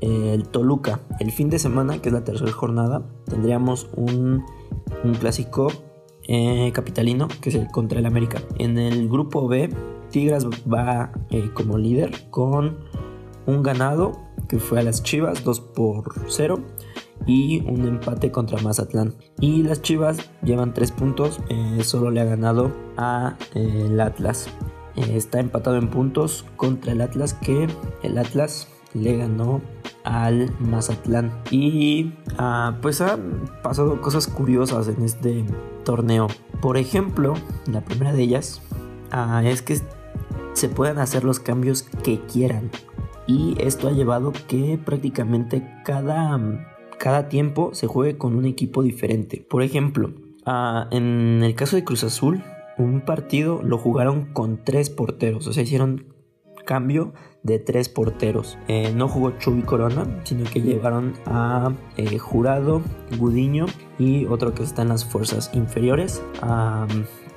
el 0.00 0.48
Toluca. 0.48 1.00
El 1.20 1.30
fin 1.30 1.48
de 1.48 1.60
semana, 1.60 2.02
que 2.02 2.08
es 2.08 2.12
la 2.12 2.24
tercera 2.24 2.50
jornada, 2.50 3.08
tendríamos 3.24 3.88
un, 3.94 4.42
un 5.04 5.14
clásico 5.14 5.68
capitalino 6.72 7.28
que 7.40 7.50
es 7.50 7.54
el 7.54 7.68
contra 7.68 8.00
el 8.00 8.06
América. 8.06 8.40
En 8.58 8.78
el 8.78 9.08
grupo 9.08 9.46
B 9.46 9.68
Tigres 10.12 10.46
va 10.72 11.10
eh, 11.30 11.50
como 11.52 11.78
líder 11.78 12.12
con 12.30 12.78
un 13.46 13.62
ganado 13.62 14.12
que 14.48 14.58
fue 14.58 14.78
a 14.78 14.82
las 14.82 15.02
Chivas 15.02 15.42
2 15.42 15.60
por 15.60 16.12
0 16.28 16.60
y 17.26 17.62
un 17.68 17.86
empate 17.86 18.30
contra 18.30 18.60
Mazatlán. 18.60 19.14
Y 19.40 19.62
las 19.62 19.82
Chivas 19.82 20.30
llevan 20.42 20.74
3 20.74 20.92
puntos, 20.92 21.40
eh, 21.48 21.80
solo 21.82 22.10
le 22.10 22.20
ha 22.20 22.24
ganado 22.24 22.70
a 22.96 23.36
eh, 23.54 23.98
Atlas. 24.00 24.48
Está 24.94 25.40
empatado 25.40 25.76
en 25.76 25.88
puntos 25.88 26.44
contra 26.56 26.92
el 26.92 27.00
Atlas 27.00 27.34
que 27.34 27.66
el 28.02 28.18
Atlas 28.18 28.68
le 28.92 29.16
ganó 29.16 29.62
al 30.04 30.54
Mazatlán. 30.60 31.32
Y 31.50 32.12
ah, 32.36 32.78
pues 32.82 33.00
han 33.00 33.50
pasado 33.62 34.00
cosas 34.00 34.26
curiosas 34.26 34.88
en 34.88 35.02
este 35.02 35.44
torneo. 35.84 36.26
Por 36.60 36.76
ejemplo, 36.76 37.34
la 37.66 37.80
primera 37.82 38.12
de 38.12 38.22
ellas 38.22 38.60
ah, 39.10 39.42
es 39.44 39.62
que 39.62 39.80
se 40.52 40.68
pueden 40.68 40.98
hacer 40.98 41.24
los 41.24 41.40
cambios 41.40 41.82
que 41.82 42.20
quieran. 42.20 42.70
Y 43.26 43.56
esto 43.58 43.88
ha 43.88 43.92
llevado 43.92 44.32
que 44.48 44.78
prácticamente 44.84 45.66
cada, 45.84 46.38
cada 46.98 47.28
tiempo 47.28 47.74
se 47.74 47.86
juegue 47.86 48.18
con 48.18 48.36
un 48.36 48.46
equipo 48.46 48.82
diferente. 48.82 49.46
Por 49.48 49.62
ejemplo, 49.62 50.12
ah, 50.44 50.88
en 50.90 51.42
el 51.42 51.54
caso 51.54 51.76
de 51.76 51.84
Cruz 51.84 52.04
Azul, 52.04 52.42
un 52.78 53.02
partido 53.02 53.62
lo 53.62 53.78
jugaron 53.78 54.32
con 54.32 54.64
tres 54.64 54.90
porteros. 54.90 55.46
O 55.46 55.52
sea, 55.52 55.62
hicieron 55.62 56.12
cambio 56.64 57.12
de 57.42 57.58
tres 57.58 57.88
porteros. 57.88 58.58
Eh, 58.68 58.92
no 58.94 59.08
jugó 59.08 59.32
Chubi 59.32 59.62
Corona, 59.62 60.06
sino 60.24 60.44
que 60.44 60.60
llevaron 60.60 61.14
a 61.26 61.72
eh, 61.96 62.18
Jurado, 62.18 62.82
Gudiño 63.18 63.66
y 63.98 64.26
otro 64.26 64.54
que 64.54 64.62
está 64.62 64.82
en 64.82 64.88
las 64.88 65.04
fuerzas 65.04 65.50
inferiores. 65.52 66.22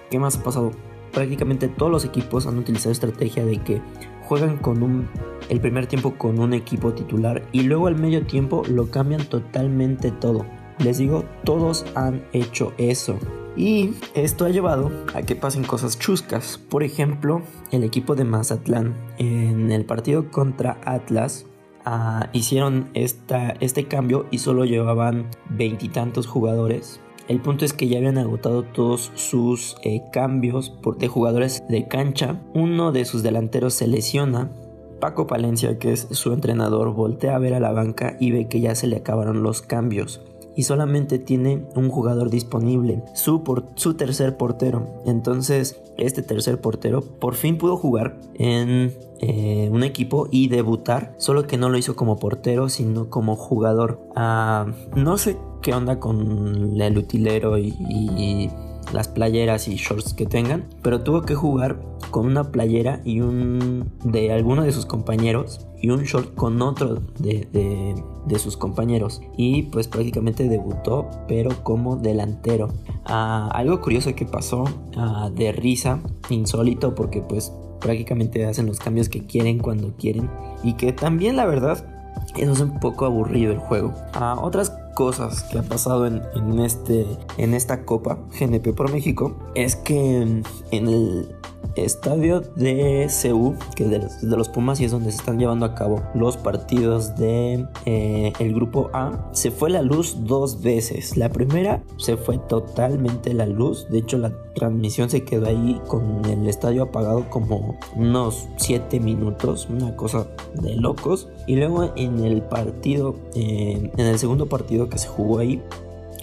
¿Qué 0.10 0.20
más 0.20 0.38
ha 0.38 0.44
pasado? 0.44 0.72
Prácticamente 1.16 1.68
todos 1.70 1.92
los 1.92 2.06
equipos 2.06 2.46
han 2.46 2.60
utilizado 2.60 2.92
estrategia 2.92 3.44
de 3.44 3.58
que 3.58 3.82
juegan 4.28 4.58
con 4.58 4.84
un 4.84 5.08
el 5.50 5.62
primer 5.62 5.88
tiempo 5.88 6.16
con 6.18 6.40
un 6.40 6.54
equipo 6.54 6.94
titular 6.94 7.48
y 7.52 7.62
luego 7.62 7.88
al 7.88 7.96
medio 7.96 8.26
tiempo 8.26 8.64
lo 8.68 8.92
cambian 8.92 9.26
totalmente 9.26 10.12
todo. 10.12 10.46
Les 10.80 10.98
digo, 10.98 11.24
todos 11.44 11.86
han 11.96 12.26
hecho 12.34 12.74
eso. 12.78 13.18
Y 13.56 13.92
esto 14.14 14.44
ha 14.44 14.50
llevado 14.50 14.92
a 15.14 15.22
que 15.22 15.36
pasen 15.36 15.64
cosas 15.64 15.98
chuscas. 15.98 16.58
Por 16.58 16.84
ejemplo, 16.84 17.42
el 17.72 17.84
equipo 17.84 18.16
de 18.16 18.26
Mazatlán 18.26 18.94
en 19.18 19.72
el 19.72 19.86
partido 19.86 20.30
contra 20.30 20.82
Atlas 20.84 21.46
ah, 21.86 22.30
hicieron 22.34 22.90
esta, 22.94 23.52
este 23.62 23.86
cambio 23.86 24.26
y 24.32 24.40
solo 24.40 24.66
llevaban 24.66 25.30
veintitantos 25.50 26.28
jugadores. 26.28 27.00
El 27.28 27.42
punto 27.42 27.66
es 27.66 27.74
que 27.74 27.88
ya 27.88 27.98
habían 27.98 28.20
agotado 28.20 28.64
todos 28.64 29.12
sus 29.16 29.78
eh, 29.84 30.04
cambios 30.12 30.70
por, 30.70 30.98
de 30.98 31.08
jugadores 31.08 31.64
de 31.68 31.88
cancha. 31.88 32.42
Uno 32.54 32.92
de 32.92 33.06
sus 33.06 33.24
delanteros 33.24 33.74
se 33.74 33.88
lesiona. 33.88 34.52
Paco 35.00 35.26
Palencia, 35.26 35.80
que 35.80 35.92
es 35.92 36.08
su 36.12 36.34
entrenador, 36.34 36.94
voltea 36.94 37.36
a 37.36 37.40
ver 37.40 37.56
a 37.56 37.60
la 37.60 37.72
banca 37.72 38.16
y 38.20 38.32
ve 38.32 38.48
que 38.48 38.62
ya 38.62 38.76
se 38.76 38.88
le 38.88 38.98
acabaron 38.98 39.42
los 39.44 39.62
cambios 39.62 40.22
y 40.56 40.64
solamente 40.64 41.20
tiene 41.20 41.66
un 41.76 41.90
jugador 41.90 42.30
disponible, 42.30 43.04
su, 43.14 43.44
su 43.76 43.94
tercer 43.96 44.38
portero. 44.38 44.88
Entonces, 45.06 45.82
este 45.98 46.22
tercer 46.22 46.60
portero 46.60 47.02
por 47.02 47.36
fin 47.36 47.58
pudo 47.58 47.78
jugar 47.78 48.18
en 48.36 48.94
eh, 49.20 49.70
un 49.72 49.84
equipo 49.84 50.28
y 50.32 50.48
debutar, 50.48 51.14
solo 51.18 51.48
que 51.48 51.58
no 51.58 51.70
lo 51.70 51.78
hizo 51.78 51.96
como 51.96 52.18
portero, 52.18 52.70
sino 52.70 53.10
como 53.10 53.36
jugador. 53.36 54.00
Ah, 54.16 54.66
no 54.96 55.18
sé 55.18 55.38
qué 55.62 55.74
onda 55.74 56.00
con 56.00 56.80
el 56.80 56.98
utilero 56.98 57.58
y 57.58 58.50
las 58.94 59.08
playeras 59.08 59.68
y 59.68 59.76
shorts 59.76 60.14
que 60.14 60.26
tengan, 60.26 60.66
pero 60.82 61.02
tuvo 61.02 61.24
que 61.24 61.36
jugar 61.36 61.80
con 62.12 62.28
una 62.28 62.52
playera 62.52 63.02
y 63.04 63.22
un 63.22 63.92
de 64.04 64.32
alguno 64.32 64.64
de 64.64 64.72
sus 64.72 64.86
compañeros 64.86 65.68
y 65.82 65.90
un 65.90 66.04
short 66.04 66.34
con 66.36 66.62
otro 66.62 67.02
de, 67.20 67.96
sus 68.40 68.58
compañeros 68.58 69.22
y 69.38 69.64
pues 69.64 69.88
prácticamente 69.88 70.48
debutó 70.48 71.10
pero 71.28 71.52
como 71.64 71.96
delantero. 71.96 72.70
Ah, 73.06 73.50
algo 73.54 73.82
curioso 73.82 74.14
que 74.16 74.26
pasó 74.26 74.66
ah, 74.98 75.30
de 75.34 75.52
risa, 75.52 76.00
insólito 76.30 76.96
porque 76.96 77.22
pues 77.22 77.52
prácticamente 77.80 78.46
hacen 78.46 78.66
los 78.66 78.80
cambios 78.80 79.10
que 79.10 79.26
quieren 79.26 79.60
cuando 79.60 79.96
quieren 79.96 80.30
y 80.64 80.74
que 80.74 80.92
también 80.92 81.36
la 81.36 81.46
verdad 81.46 81.95
eso 82.36 82.52
es 82.52 82.60
un 82.60 82.80
poco 82.80 83.06
aburrido 83.06 83.52
el 83.52 83.60
juego. 83.60 83.94
Ah, 84.14 84.38
otras 84.42 84.72
cosas 84.94 85.44
que 85.44 85.60
ha 85.60 85.64
pasado 85.64 86.08
en, 86.08 86.60
este, 86.60 87.06
en 87.38 87.54
esta 87.54 87.84
Copa 87.84 88.18
GNP 88.40 88.74
Pro 88.74 88.88
México 88.88 89.36
es 89.54 89.76
que 89.76 90.22
en 90.22 90.44
el 90.72 91.35
estadio 91.76 92.42
de 92.42 93.08
CU, 93.22 93.56
que 93.76 93.86
los, 93.86 94.22
de 94.22 94.38
los 94.38 94.50
Pumas 94.50 94.80
y 94.80 94.86
es 94.86 94.92
donde 94.92 95.12
se 95.12 95.18
están 95.18 95.40
llevando 95.40 95.66
a 95.66 95.76
cabo 95.76 96.02
los 96.14 96.38
partidos 96.38 97.16
de 97.16 97.68
eh, 97.86 98.34
el 98.40 98.54
grupo 98.54 98.90
A, 98.94 99.30
se 99.32 99.52
fue 99.52 99.70
la 99.70 99.82
luz 99.82 100.18
dos 100.22 100.62
veces. 100.62 101.18
La 101.18 101.30
primera 101.30 101.84
se 101.98 102.18
fue 102.18 102.38
totalmente 102.38 103.34
la 103.34 103.46
luz, 103.46 103.88
de 103.90 104.00
hecho 104.00 104.18
la 104.18 104.32
transmisión 104.54 105.10
se 105.10 105.24
quedó 105.24 105.48
ahí 105.48 105.80
con 105.88 106.24
el 106.26 106.48
estadio 106.48 106.84
apagado 106.84 107.30
como 107.30 107.78
unos 107.96 108.48
7 108.58 109.00
minutos, 109.00 109.68
una 109.70 109.96
cosa 109.96 110.28
de 110.56 110.76
locos. 110.76 111.30
Y 111.48 111.56
luego 111.58 111.92
en 111.96 112.24
el 112.24 112.42
partido, 112.42 113.16
eh, 113.36 113.92
en 113.96 114.06
el 114.06 114.18
segundo 114.18 114.48
partido 114.48 114.90
que 114.90 114.98
se 114.98 115.08
jugó 115.08 115.40
ahí, 115.40 115.62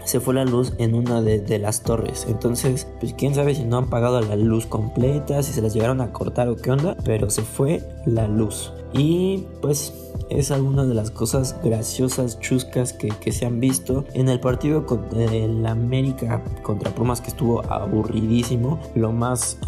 se 0.05 0.21
fue 0.21 0.35
la 0.35 0.45
luz 0.45 0.73
en 0.79 0.95
una 0.95 1.23
de, 1.23 1.59
las 1.59 1.83
torres. 1.83 2.27
Entonces, 2.29 2.87
pues 3.01 3.15
quién 3.15 3.35
sabe 3.35 3.55
si 3.55 3.65
no 3.65 3.79
han 3.79 3.91
pagado 3.91 4.21
la 4.21 4.37
luz 4.37 4.67
completa, 4.67 5.43
si 5.43 5.53
se 5.53 5.63
las 5.63 5.75
llegaron 5.75 6.01
a 6.01 6.13
cortar 6.13 6.49
o 6.49 6.57
qué 6.57 6.71
onda, 6.71 6.97
pero 7.05 7.31
se 7.31 7.43
fue 7.43 7.83
la 8.07 8.27
luz. 8.27 8.73
Y 8.93 9.45
pues 9.61 9.93
es 10.29 10.51
alguna 10.51 10.85
de 10.85 10.95
las 10.95 11.11
cosas 11.11 11.57
graciosas, 11.63 12.41
chuscas 12.41 12.93
que, 12.93 13.33
se 13.33 13.47
han 13.47 13.61
visto 13.61 14.05
en 14.15 14.29
el 14.29 14.41
partido 14.41 14.87
con 14.87 15.05
el 15.19 15.67
América 15.67 16.43
contra 16.63 16.95
Pumas 16.95 17.21
que 17.21 17.29
estuvo 17.29 17.63
aburridísimo. 17.71 18.81
Lo 18.95 19.13
más 19.13 19.59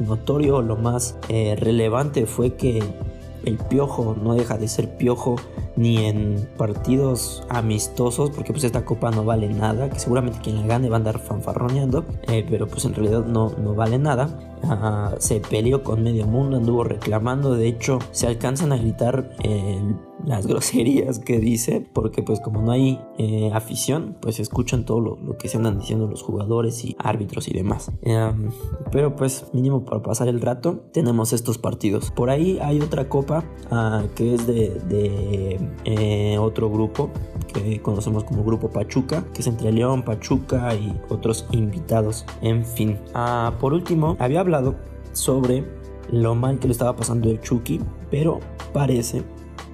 notorio, 0.00 0.62
lo 0.62 0.76
más 0.76 1.16
eh, 1.28 1.56
relevante 1.56 2.26
fue 2.26 2.54
que 2.54 2.82
el 3.44 3.58
piojo 3.58 4.16
no 4.20 4.34
deja 4.34 4.58
de 4.58 4.68
ser 4.68 4.96
piojo 4.96 5.36
ni 5.76 6.06
en 6.06 6.48
partidos 6.56 7.44
amistosos, 7.48 8.30
porque 8.30 8.52
pues 8.52 8.64
esta 8.64 8.84
copa 8.84 9.10
no 9.10 9.24
vale 9.24 9.48
nada, 9.48 9.90
que 9.90 9.98
seguramente 9.98 10.40
quien 10.42 10.56
la 10.56 10.66
gane 10.66 10.88
va 10.88 10.96
a 10.96 10.98
andar 10.98 11.18
fanfarroneando, 11.18 12.04
eh, 12.28 12.44
pero 12.48 12.66
pues 12.66 12.84
en 12.84 12.94
realidad 12.94 13.24
no, 13.24 13.52
no 13.62 13.74
vale 13.74 13.98
nada. 13.98 14.28
Se 15.18 15.40
peleó 15.40 15.82
con 15.82 16.02
medio 16.02 16.26
mundo, 16.26 16.56
anduvo 16.56 16.82
reclamando, 16.82 17.54
de 17.54 17.68
hecho 17.68 17.98
se 18.10 18.26
alcanzan 18.26 18.72
a 18.72 18.76
gritar 18.76 19.30
eh, 19.42 19.80
las 20.26 20.46
groserías 20.46 21.18
que 21.18 21.38
dice, 21.38 21.86
porque 21.92 22.22
pues 22.22 22.40
como 22.40 22.60
no 22.60 22.72
hay 22.72 23.00
eh, 23.16 23.50
afición, 23.54 24.16
pues 24.20 24.38
escuchan 24.40 24.84
todo 24.84 25.00
lo, 25.00 25.38
que 25.38 25.48
se 25.48 25.56
andan 25.56 25.78
diciendo 25.78 26.06
los 26.06 26.22
jugadores 26.22 26.84
y 26.84 26.96
árbitros 26.98 27.48
y 27.48 27.54
demás. 27.54 27.90
Em, 28.02 28.50
pero 28.90 29.16
pues 29.16 29.46
mínimo 29.52 29.84
para 29.84 30.02
pasar 30.02 30.28
el 30.28 30.40
rato 30.40 30.84
tenemos 30.92 31.32
estos 31.32 31.58
partidos. 31.58 32.10
Por 32.10 32.28
ahí 32.30 32.58
hay 32.60 32.80
otra 32.80 33.08
copa 33.08 33.44
ah, 33.70 34.04
que 34.14 34.34
es 34.34 34.46
de, 34.46 35.58
eh, 35.84 36.38
otro 36.38 36.70
grupo 36.70 37.10
que 37.52 37.80
conocemos 37.80 38.24
como 38.24 38.44
Grupo 38.44 38.68
Pachuca, 38.68 39.24
que 39.32 39.40
es 39.40 39.46
entre 39.46 39.72
León, 39.72 40.02
Pachuca 40.02 40.74
y 40.74 41.00
otros 41.08 41.46
invitados. 41.52 42.26
En 42.42 42.64
fin, 42.64 42.98
ah, 43.14 43.52
por 43.60 43.72
último, 43.72 44.16
había 44.18 44.40
hablado 44.40 44.74
sobre 45.12 45.64
lo 46.10 46.34
mal 46.34 46.58
que 46.58 46.68
le 46.68 46.72
estaba 46.72 46.94
pasando 46.94 47.30
el 47.30 47.40
Chucky, 47.40 47.80
pero 48.10 48.40
parece 48.72 49.22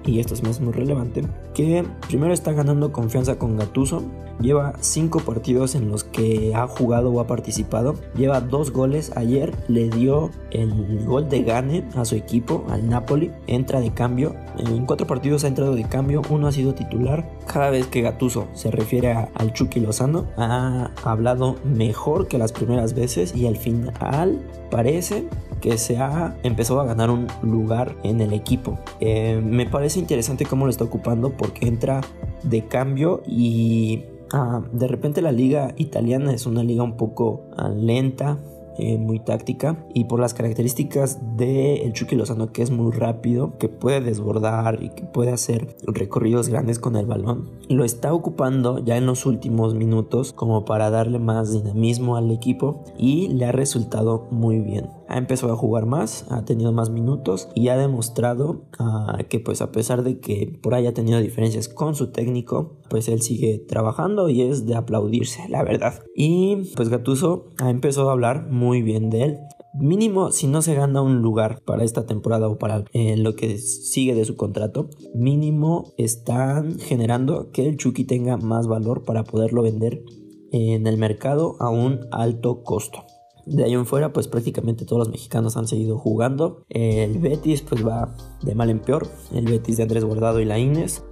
y 0.05 0.19
esto 0.19 0.33
es 0.33 0.43
más 0.43 0.59
muy 0.59 0.73
relevante, 0.73 1.23
que 1.53 1.83
primero 2.07 2.33
está 2.33 2.51
ganando 2.53 2.91
confianza 2.91 3.37
con 3.37 3.57
Gatuso, 3.57 4.03
lleva 4.39 4.73
5 4.79 5.19
partidos 5.19 5.75
en 5.75 5.89
los 5.89 6.03
que 6.03 6.53
ha 6.55 6.67
jugado 6.67 7.11
o 7.11 7.19
ha 7.19 7.27
participado, 7.27 7.95
lleva 8.15 8.41
2 8.41 8.71
goles, 8.71 9.11
ayer 9.15 9.53
le 9.67 9.89
dio 9.89 10.31
el 10.51 11.05
gol 11.05 11.29
de 11.29 11.43
gane 11.43 11.83
a 11.95 12.05
su 12.05 12.15
equipo, 12.15 12.65
al 12.69 12.89
Napoli, 12.89 13.31
entra 13.47 13.79
de 13.79 13.91
cambio, 13.91 14.35
en 14.57 14.85
4 14.85 15.07
partidos 15.07 15.43
ha 15.43 15.47
entrado 15.47 15.75
de 15.75 15.83
cambio, 15.83 16.21
uno 16.29 16.47
ha 16.47 16.51
sido 16.51 16.73
titular, 16.73 17.29
cada 17.45 17.69
vez 17.69 17.87
que 17.87 18.01
Gatuso 18.01 18.47
se 18.53 18.71
refiere 18.71 19.13
al 19.13 19.53
Chucky 19.53 19.79
Lozano, 19.79 20.25
ha 20.37 20.91
hablado 21.03 21.55
mejor 21.63 22.27
que 22.27 22.37
las 22.37 22.51
primeras 22.51 22.93
veces 22.93 23.35
y 23.35 23.47
al 23.47 23.57
final 23.57 24.39
parece 24.69 25.27
que 25.63 25.77
se 25.77 25.97
ha 25.97 26.35
empezado 26.43 26.81
a 26.81 26.85
ganar 26.85 27.09
un 27.09 27.25
lugar 27.41 27.95
en 28.03 28.19
el 28.19 28.33
equipo. 28.33 28.77
Eh, 28.99 29.41
me 29.41 29.65
parece 29.65 29.97
interesante 29.97 30.45
cómo 30.45 30.65
lo 30.65 30.69
está 30.69 30.83
ocupando 30.83 31.37
porque 31.37 31.67
entra 31.67 32.01
de 32.43 32.67
cambio 32.67 33.23
y 33.25 34.03
ah, 34.33 34.61
de 34.73 34.89
repente 34.89 35.21
la 35.21 35.31
liga 35.31 35.73
italiana 35.77 36.33
es 36.33 36.45
una 36.45 36.63
liga 36.63 36.83
un 36.83 36.97
poco 36.97 37.45
ah, 37.55 37.69
lenta, 37.69 38.39
eh, 38.77 38.97
muy 38.97 39.19
táctica 39.19 39.85
y 39.93 40.05
por 40.05 40.19
las 40.19 40.33
características 40.33 41.19
de 41.37 41.83
el 41.83 41.93
Chucky 41.93 42.17
Lozano 42.17 42.51
que 42.51 42.61
es 42.61 42.69
muy 42.69 42.91
rápido, 42.91 43.57
que 43.57 43.69
puede 43.69 44.01
desbordar 44.01 44.83
y 44.83 44.89
que 44.89 45.03
puede 45.03 45.31
hacer 45.31 45.77
recorridos 45.85 46.49
grandes 46.49 46.77
con 46.77 46.97
el 46.97 47.05
balón, 47.05 47.51
lo 47.69 47.85
está 47.85 48.13
ocupando 48.13 48.79
ya 48.79 48.97
en 48.97 49.05
los 49.05 49.25
últimos 49.25 49.75
minutos 49.75 50.33
como 50.33 50.65
para 50.65 50.89
darle 50.89 51.19
más 51.19 51.53
dinamismo 51.53 52.17
al 52.17 52.31
equipo 52.31 52.83
y 52.97 53.29
le 53.29 53.45
ha 53.45 53.53
resultado 53.53 54.27
muy 54.29 54.59
bien. 54.59 54.89
Ha 55.13 55.17
empezado 55.17 55.53
a 55.53 55.57
jugar 55.57 55.85
más, 55.85 56.25
ha 56.31 56.43
tenido 56.43 56.71
más 56.71 56.89
minutos 56.89 57.47
y 57.53 57.67
ha 57.67 57.77
demostrado 57.77 58.63
ah, 58.79 59.19
que 59.29 59.39
pues 59.39 59.61
a 59.61 59.71
pesar 59.71 60.01
de 60.01 60.19
que 60.19 60.59
por 60.61 60.73
ahí 60.73 60.87
ha 60.87 60.93
tenido 60.95 61.19
diferencias 61.19 61.69
con 61.69 61.93
su 61.93 62.11
técnico, 62.11 62.79
pues 62.89 63.07
él 63.07 63.21
sigue 63.21 63.59
trabajando 63.59 64.27
y 64.29 64.41
es 64.41 64.65
de 64.65 64.75
aplaudirse, 64.75 65.47
la 65.49 65.63
verdad. 65.63 66.01
Y 66.15 66.71
pues 66.75 66.89
Gatuso 66.89 67.51
ha 67.59 67.69
empezado 67.69 68.09
a 68.09 68.13
hablar 68.13 68.49
muy 68.49 68.81
bien 68.81 69.11
de 69.11 69.23
él. 69.23 69.39
Mínimo, 69.75 70.31
si 70.31 70.47
no 70.47 70.63
se 70.63 70.73
gana 70.73 71.03
un 71.03 71.21
lugar 71.21 71.61
para 71.63 71.83
esta 71.83 72.07
temporada 72.07 72.47
o 72.47 72.57
para 72.57 72.83
eh, 72.93 73.15
lo 73.15 73.35
que 73.35 73.59
sigue 73.59 74.15
de 74.15 74.25
su 74.25 74.35
contrato, 74.35 74.89
mínimo 75.13 75.93
están 75.97 76.79
generando 76.79 77.51
que 77.51 77.67
el 77.67 77.77
Chucky 77.77 78.05
tenga 78.05 78.37
más 78.37 78.65
valor 78.65 79.03
para 79.03 79.23
poderlo 79.23 79.61
vender 79.61 80.03
en 80.51 80.87
el 80.87 80.97
mercado 80.97 81.55
a 81.59 81.69
un 81.69 82.01
alto 82.11 82.63
costo. 82.63 83.03
De 83.45 83.63
ahí 83.65 83.73
en 83.73 83.85
fuera, 83.85 84.13
pues 84.13 84.27
prácticamente 84.27 84.85
todos 84.85 84.99
los 84.99 85.09
mexicanos 85.09 85.57
han 85.57 85.67
seguido 85.67 85.97
jugando. 85.97 86.63
El 86.69 87.19
Betis, 87.19 87.61
pues 87.61 87.85
va 87.85 88.15
de 88.41 88.55
mal 88.55 88.69
en 88.69 88.79
peor. 88.79 89.07
El 89.33 89.45
Betis 89.45 89.77
de 89.77 89.83
Andrés 89.83 90.05
Guardado 90.05 90.39
y 90.39 90.45
la 90.45 90.59
Inés. 90.59 91.03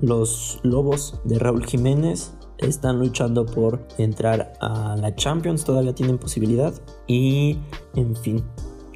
los 0.00 0.60
Lobos 0.62 1.20
de 1.24 1.38
Raúl 1.38 1.64
Jiménez 1.64 2.34
están 2.58 2.98
luchando 2.98 3.46
por 3.46 3.86
entrar 3.98 4.52
a 4.60 4.96
la 4.96 5.14
Champions, 5.14 5.64
todavía 5.64 5.94
tienen 5.94 6.18
posibilidad. 6.18 6.74
Y, 7.06 7.58
en 7.94 8.14
fin, 8.16 8.44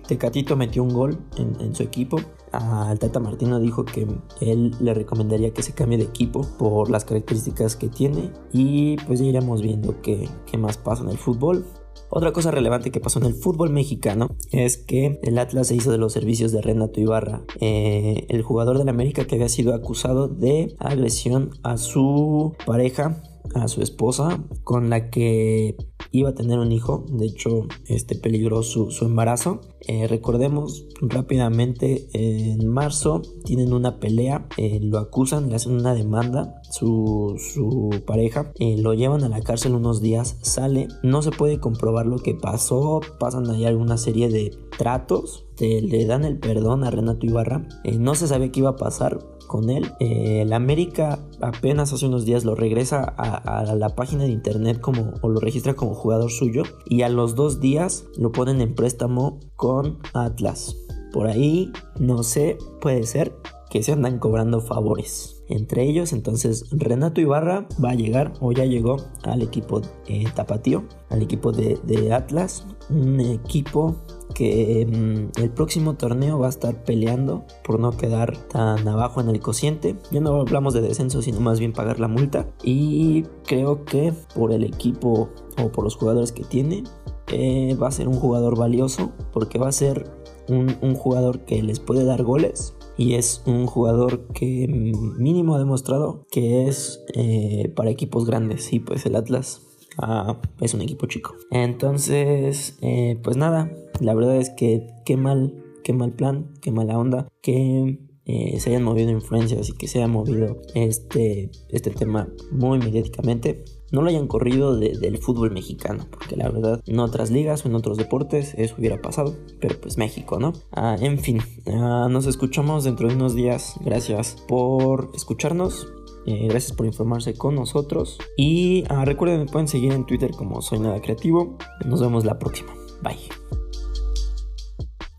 Tecatito 0.06 0.56
metió 0.56 0.82
un 0.82 0.92
gol 0.92 1.18
en, 1.36 1.74
su 1.74 1.82
equipo. 1.82 2.18
Al 2.50 2.98
Tata 2.98 3.18
Martino 3.18 3.58
dijo 3.60 3.84
que 3.84 4.06
él 4.42 4.76
le 4.78 4.92
recomendaría 4.92 5.54
que 5.54 5.62
se 5.62 5.72
cambie 5.72 5.96
de 5.96 6.04
equipo 6.04 6.46
por 6.58 6.90
las 6.90 7.04
características 7.04 7.76
que 7.76 7.88
tiene. 7.88 8.30
Y 8.52 8.96
pues 9.06 9.20
ya 9.20 9.26
iremos 9.26 9.62
viendo 9.62 10.02
qué, 10.02 10.28
qué 10.44 10.58
más 10.58 10.76
pasa 10.76 11.02
en 11.02 11.10
el 11.10 11.18
fútbol. 11.18 11.64
Otra 12.14 12.34
cosa 12.34 12.50
relevante 12.50 12.90
que 12.90 13.00
pasó 13.00 13.20
en 13.20 13.24
el 13.24 13.32
fútbol 13.32 13.70
mexicano 13.70 14.36
es 14.50 14.76
que 14.76 15.18
el 15.22 15.38
Atlas 15.38 15.68
se 15.68 15.76
hizo 15.76 15.90
de 15.90 15.96
los 15.96 16.12
servicios 16.12 16.52
de 16.52 16.60
Renato 16.60 17.00
Ibarra, 17.00 17.40
eh, 17.58 18.26
el 18.28 18.42
jugador 18.42 18.76
del 18.76 18.90
América 18.90 19.24
que 19.24 19.36
había 19.36 19.48
sido 19.48 19.72
acusado 19.72 20.28
de 20.28 20.74
agresión 20.78 21.52
a 21.62 21.78
su 21.78 22.52
pareja 22.66 23.22
a 23.54 23.68
su 23.68 23.82
esposa 23.82 24.44
con 24.64 24.90
la 24.90 25.10
que 25.10 25.76
iba 26.12 26.30
a 26.30 26.34
tener 26.34 26.58
un 26.58 26.72
hijo. 26.72 27.04
De 27.08 27.26
hecho, 27.26 27.66
este 27.86 28.14
peligró 28.14 28.62
su, 28.62 28.90
embarazo. 29.02 29.60
Eh, 29.88 30.06
recordemos 30.06 30.86
rápidamente, 31.00 32.08
en 32.12 32.68
marzo 32.68 33.22
tienen 33.44 33.72
una 33.72 33.98
pelea, 33.98 34.46
eh, 34.56 34.78
lo 34.80 34.98
acusan, 34.98 35.48
le 35.48 35.56
hacen 35.56 35.72
una 35.72 35.94
demanda, 35.94 36.62
su, 36.70 37.90
pareja, 38.06 38.52
eh, 38.60 38.76
lo 38.78 38.94
llevan 38.94 39.24
a 39.24 39.28
la 39.28 39.40
cárcel 39.40 39.74
unos 39.74 40.00
días, 40.00 40.36
sale, 40.42 40.86
no 41.02 41.22
se 41.22 41.32
puede 41.32 41.58
comprobar 41.58 42.06
lo 42.06 42.18
que 42.18 42.34
pasó, 42.34 43.00
pasan 43.18 43.50
ahí 43.50 43.64
alguna 43.64 43.96
serie 43.96 44.28
de 44.28 44.56
tratos, 44.78 45.46
le 45.58 46.06
dan 46.06 46.24
el 46.24 46.38
perdón 46.38 46.82
a 46.84 46.90
Renato 46.90 47.26
Ibarra, 47.26 47.66
no 47.98 48.14
se 48.14 48.26
sabía 48.26 48.50
qué 48.50 48.60
iba 48.60 48.70
a 48.70 48.76
pasar, 48.76 49.18
con 49.52 49.68
él. 49.68 49.92
Eh, 50.00 50.40
el 50.40 50.54
América 50.54 51.18
apenas 51.42 51.92
hace 51.92 52.06
unos 52.06 52.24
días 52.24 52.46
lo 52.46 52.54
regresa 52.54 53.04
a, 53.04 53.74
la 53.74 53.90
página 53.90 54.24
de 54.24 54.30
internet 54.30 54.80
como 54.80 55.12
o 55.20 55.28
lo 55.28 55.40
registra 55.40 55.74
como 55.74 55.94
jugador 55.94 56.30
suyo 56.30 56.62
y 56.86 57.02
a 57.02 57.10
los 57.10 57.34
dos 57.34 57.60
días 57.60 58.06
lo 58.16 58.32
ponen 58.32 58.62
en 58.62 58.74
préstamo 58.74 59.40
con 59.54 59.98
Atlas. 60.14 60.74
Por 61.12 61.26
ahí, 61.26 61.70
no 62.00 62.22
sé, 62.22 62.56
puede 62.80 63.02
ser 63.02 63.34
que 63.68 63.82
se 63.82 63.92
andan 63.92 64.18
cobrando 64.18 64.62
favores 64.62 65.44
entre 65.48 65.82
ellos. 65.82 66.14
Entonces 66.14 66.64
Renato 66.70 67.20
Ibarra 67.20 67.68
va 67.84 67.90
a 67.90 67.94
llegar 67.94 68.32
o 68.40 68.52
ya 68.52 68.64
llegó 68.64 68.96
al 69.22 69.42
equipo 69.42 69.82
eh, 70.06 70.24
Tapatío, 70.34 70.84
al 71.10 71.20
equipo 71.20 71.52
de, 71.52 71.78
de, 71.84 72.14
Atlas, 72.14 72.66
un 72.88 73.20
equipo 73.20 73.96
que 74.34 74.86
mm, 74.86 75.40
el 75.40 75.50
próximo 75.50 75.94
torneo 75.94 76.38
va 76.38 76.46
a 76.46 76.50
estar 76.50 76.84
peleando 76.84 77.44
por 77.64 77.78
no 77.78 77.92
quedar 77.96 78.36
tan 78.48 78.86
abajo 78.88 79.20
en 79.20 79.28
el 79.28 79.40
cociente. 79.40 79.96
Ya 80.10 80.20
no 80.20 80.40
hablamos 80.40 80.74
de 80.74 80.80
descenso, 80.80 81.22
sino 81.22 81.40
más 81.40 81.58
bien 81.58 81.72
pagar 81.72 82.00
la 82.00 82.08
multa. 82.08 82.48
Y 82.62 83.24
creo 83.46 83.84
que 83.84 84.12
por 84.34 84.52
el 84.52 84.64
equipo 84.64 85.30
o 85.62 85.72
por 85.72 85.84
los 85.84 85.96
jugadores 85.96 86.32
que 86.32 86.44
tiene, 86.44 86.84
eh, 87.28 87.76
va 87.80 87.88
a 87.88 87.92
ser 87.92 88.08
un 88.08 88.14
jugador 88.14 88.58
valioso 88.58 89.12
porque 89.32 89.58
va 89.58 89.68
a 89.68 89.72
ser 89.72 90.10
un, 90.48 90.94
jugador 90.94 91.40
que 91.44 91.62
les 91.62 91.80
puede 91.80 92.04
dar 92.04 92.22
goles 92.22 92.74
y 92.96 93.14
es 93.14 93.42
un 93.46 93.66
jugador 93.66 94.26
que 94.34 94.66
mínimo 94.68 95.54
ha 95.54 95.58
demostrado 95.58 96.26
que 96.30 96.68
es 96.68 97.02
eh, 97.14 97.72
para 97.74 97.90
equipos 97.90 98.26
grandes 98.26 98.72
y 98.72 98.80
pues 98.80 99.06
el 99.06 99.16
Atlas 99.16 99.62
ah, 99.98 100.40
es 100.60 100.74
un 100.74 100.82
equipo 100.82 101.06
chico 101.06 101.34
entonces 101.50 102.78
eh, 102.80 103.18
pues 103.22 103.36
nada 103.36 103.70
la 104.02 104.14
verdad 104.14 104.36
es 104.36 104.50
que 104.50 104.88
qué 105.04 105.16
mal, 105.16 105.54
qué 105.84 105.92
mal 105.92 106.12
plan, 106.12 106.52
qué 106.60 106.72
mala 106.72 106.98
onda, 106.98 107.28
que 107.40 107.98
eh, 108.24 108.60
se 108.60 108.70
hayan 108.70 108.84
movido 108.84 109.10
influencias 109.10 109.68
y 109.68 109.72
que 109.72 109.88
se 109.88 109.98
haya 109.98 110.08
movido 110.08 110.60
este, 110.74 111.50
este 111.68 111.90
tema 111.90 112.28
muy 112.50 112.78
mediáticamente. 112.78 113.64
No 113.90 114.00
lo 114.00 114.08
hayan 114.08 114.26
corrido 114.26 114.74
del 114.76 115.18
fútbol 115.18 115.50
mexicano, 115.50 116.06
porque 116.10 116.34
la 116.34 116.48
verdad 116.48 116.82
en 116.86 116.98
otras 116.98 117.30
ligas 117.30 117.64
o 117.64 117.68
en 117.68 117.74
otros 117.74 117.98
deportes 117.98 118.54
eso 118.56 118.74
hubiera 118.78 119.02
pasado, 119.02 119.36
pero 119.60 119.78
pues 119.78 119.98
México, 119.98 120.40
¿no? 120.40 120.54
Ah, 120.72 120.96
en 120.98 121.18
fin, 121.18 121.40
ah, 121.66 122.08
nos 122.10 122.26
escuchamos 122.26 122.84
dentro 122.84 123.08
de 123.08 123.16
unos 123.16 123.34
días. 123.34 123.74
Gracias 123.84 124.36
por 124.48 125.10
escucharnos. 125.14 125.86
Eh, 126.26 126.46
gracias 126.48 126.72
por 126.72 126.86
informarse 126.86 127.34
con 127.34 127.54
nosotros. 127.54 128.18
Y 128.36 128.84
ah, 128.88 129.04
recuerden, 129.04 129.40
me 129.40 129.46
pueden 129.46 129.68
seguir 129.68 129.92
en 129.92 130.06
Twitter 130.06 130.30
como 130.30 130.62
Soy 130.62 130.78
Nada 130.78 131.00
Creativo. 131.00 131.58
Nos 131.84 132.00
vemos 132.00 132.24
la 132.24 132.38
próxima. 132.38 132.72
Bye. 133.02 133.18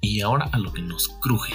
Y 0.02 0.22
ahora 0.22 0.50
a 0.52 0.60
lo 0.60 0.72
que 0.72 0.82
nos 0.82 1.08
cruje. 1.22 1.54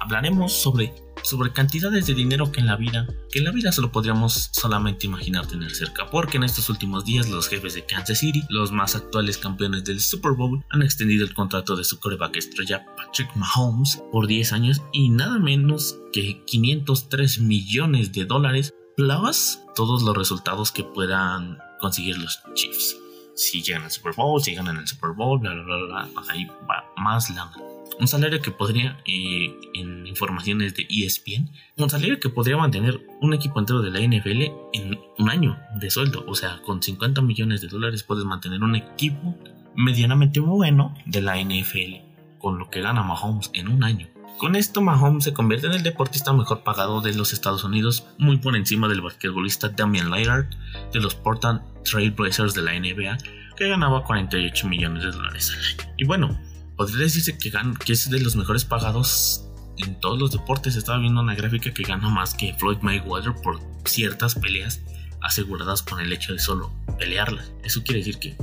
Hablaremos 0.00 0.52
sobre, 0.52 0.94
sobre 1.22 1.52
cantidades 1.52 2.06
de 2.06 2.14
dinero 2.14 2.52
que 2.52 2.60
en 2.60 2.66
la 2.66 2.76
vida, 2.76 3.08
que 3.30 3.40
en 3.40 3.44
la 3.44 3.50
vida 3.50 3.72
solo 3.72 3.90
podríamos 3.90 4.50
solamente 4.52 5.06
imaginar 5.06 5.46
tener 5.46 5.72
cerca, 5.72 6.08
porque 6.08 6.36
en 6.36 6.44
estos 6.44 6.70
últimos 6.70 7.04
días 7.04 7.28
los 7.28 7.48
jefes 7.48 7.74
de 7.74 7.84
Kansas 7.84 8.18
City, 8.18 8.42
los 8.48 8.70
más 8.70 8.94
actuales 8.94 9.36
campeones 9.36 9.84
del 9.84 10.00
Super 10.00 10.32
Bowl, 10.32 10.64
han 10.70 10.82
extendido 10.82 11.24
el 11.24 11.34
contrato 11.34 11.74
de 11.74 11.82
su 11.82 11.98
coreback 11.98 12.36
estrella 12.36 12.86
Patrick 12.96 13.34
Mahomes 13.34 14.00
por 14.12 14.28
10 14.28 14.52
años 14.52 14.80
y 14.92 15.10
nada 15.10 15.40
menos 15.40 15.98
que 16.12 16.44
503 16.44 17.40
millones 17.40 18.12
de 18.12 18.24
dólares, 18.24 18.72
plus 18.98 19.60
todos 19.74 20.02
los 20.02 20.14
resultados 20.14 20.70
que 20.70 20.84
puedan 20.84 21.56
conseguir 21.80 22.18
los 22.18 22.42
Chiefs 22.54 22.96
si 23.34 23.62
llegan 23.62 23.84
al 23.84 23.90
Super 23.92 24.12
Bowl, 24.14 24.42
si 24.42 24.52
ganan 24.52 24.76
el 24.76 24.88
Super 24.88 25.12
Bowl, 25.12 25.38
bla, 25.38 25.54
bla, 25.54 25.62
bla, 25.62 25.86
bla, 25.86 26.22
ahí 26.28 26.44
va 26.68 26.84
más 26.96 27.30
lana 27.30 27.52
un 28.00 28.06
salario 28.06 28.40
que 28.40 28.50
podría, 28.50 28.96
eh, 29.06 29.54
en 29.74 30.06
informaciones 30.06 30.74
de 30.74 30.86
ESPN, 30.88 31.50
un 31.76 31.90
salario 31.90 32.20
que 32.20 32.28
podría 32.28 32.56
mantener 32.56 33.00
un 33.20 33.34
equipo 33.34 33.58
entero 33.58 33.82
de 33.82 33.90
la 33.90 34.00
NFL 34.00 34.42
en 34.72 34.98
un 35.18 35.30
año 35.30 35.58
de 35.80 35.90
sueldo. 35.90 36.24
O 36.28 36.34
sea, 36.34 36.60
con 36.62 36.82
50 36.82 37.20
millones 37.22 37.60
de 37.60 37.68
dólares 37.68 38.02
puedes 38.04 38.24
mantener 38.24 38.62
un 38.62 38.76
equipo 38.76 39.36
medianamente 39.74 40.40
bueno 40.40 40.94
de 41.06 41.22
la 41.22 41.40
NFL, 41.42 42.38
con 42.38 42.58
lo 42.58 42.70
que 42.70 42.80
gana 42.80 43.02
Mahomes 43.02 43.50
en 43.52 43.68
un 43.68 43.82
año. 43.82 44.08
Con 44.38 44.54
esto, 44.54 44.80
Mahomes 44.80 45.24
se 45.24 45.32
convierte 45.32 45.66
en 45.66 45.72
el 45.72 45.82
deportista 45.82 46.32
mejor 46.32 46.62
pagado 46.62 47.00
de 47.00 47.12
los 47.12 47.32
Estados 47.32 47.64
Unidos, 47.64 48.06
muy 48.18 48.36
por 48.36 48.54
encima 48.54 48.86
del 48.86 49.00
basquetbolista 49.00 49.70
Damian 49.70 50.12
Lillard 50.12 50.46
de 50.92 51.00
los 51.00 51.16
Portland 51.16 51.60
Trail 51.82 52.12
Blazers 52.12 52.54
de 52.54 52.62
la 52.62 52.78
NBA, 52.78 53.18
que 53.56 53.68
ganaba 53.68 54.04
48 54.04 54.68
millones 54.68 55.02
de 55.02 55.10
dólares 55.10 55.52
al 55.52 55.64
año. 55.64 55.92
Y 55.96 56.04
bueno, 56.04 56.40
podría 56.76 56.98
decirse 56.98 57.36
que, 57.36 57.50
que 57.84 57.92
es 57.92 58.08
de 58.08 58.20
los 58.20 58.36
mejores 58.36 58.64
pagados 58.64 59.44
en 59.76 59.98
todos 59.98 60.20
los 60.20 60.30
deportes. 60.30 60.76
Estaba 60.76 61.00
viendo 61.00 61.20
una 61.20 61.34
gráfica 61.34 61.74
que 61.74 61.82
gana 61.82 62.08
más 62.08 62.32
que 62.32 62.54
Floyd 62.54 62.78
Mayweather 62.80 63.34
por 63.42 63.58
ciertas 63.86 64.36
peleas 64.36 64.80
aseguradas 65.20 65.82
con 65.82 65.98
el 65.98 66.12
hecho 66.12 66.32
de 66.32 66.38
solo 66.38 66.72
pelearlas. 66.96 67.50
Eso 67.64 67.82
quiere 67.82 68.04
decir 68.04 68.20
que, 68.20 68.36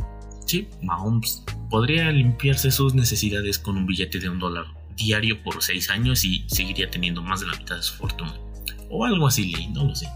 sí, 0.46 0.68
Mahomes 0.82 1.46
podría 1.70 2.12
limpiarse 2.12 2.70
sus 2.70 2.94
necesidades 2.94 3.60
con 3.60 3.78
un 3.78 3.86
billete 3.86 4.20
de 4.20 4.28
un 4.28 4.40
dólar 4.40 4.66
diario 4.96 5.44
por 5.44 5.62
seis 5.62 5.90
años 5.90 6.24
y 6.24 6.46
seguiría 6.48 6.90
teniendo 6.90 7.22
más 7.22 7.42
de 7.42 7.48
la 7.48 7.58
mitad 7.58 7.76
de 7.76 7.84
su 7.84 7.96
fortuna. 7.96 8.34
O 8.90 9.06
algo 9.06 9.28
así, 9.28 9.68
no 9.74 9.84
lo 9.84 9.96
sé. 9.96 10.08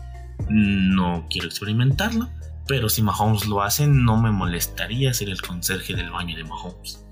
No 0.50 1.28
quiero 1.30 1.48
experimentarlo, 1.48 2.30
pero 2.68 2.90
si 2.90 3.02
Mahomes 3.02 3.46
lo 3.46 3.62
hace, 3.62 3.88
no 3.88 4.22
me 4.22 4.32
molestaría 4.32 5.14
ser 5.14 5.30
el 5.30 5.42
conserje 5.42 5.96
del 5.96 6.12
baño 6.12 6.36
de 6.38 6.44
Mahomes 6.44 7.10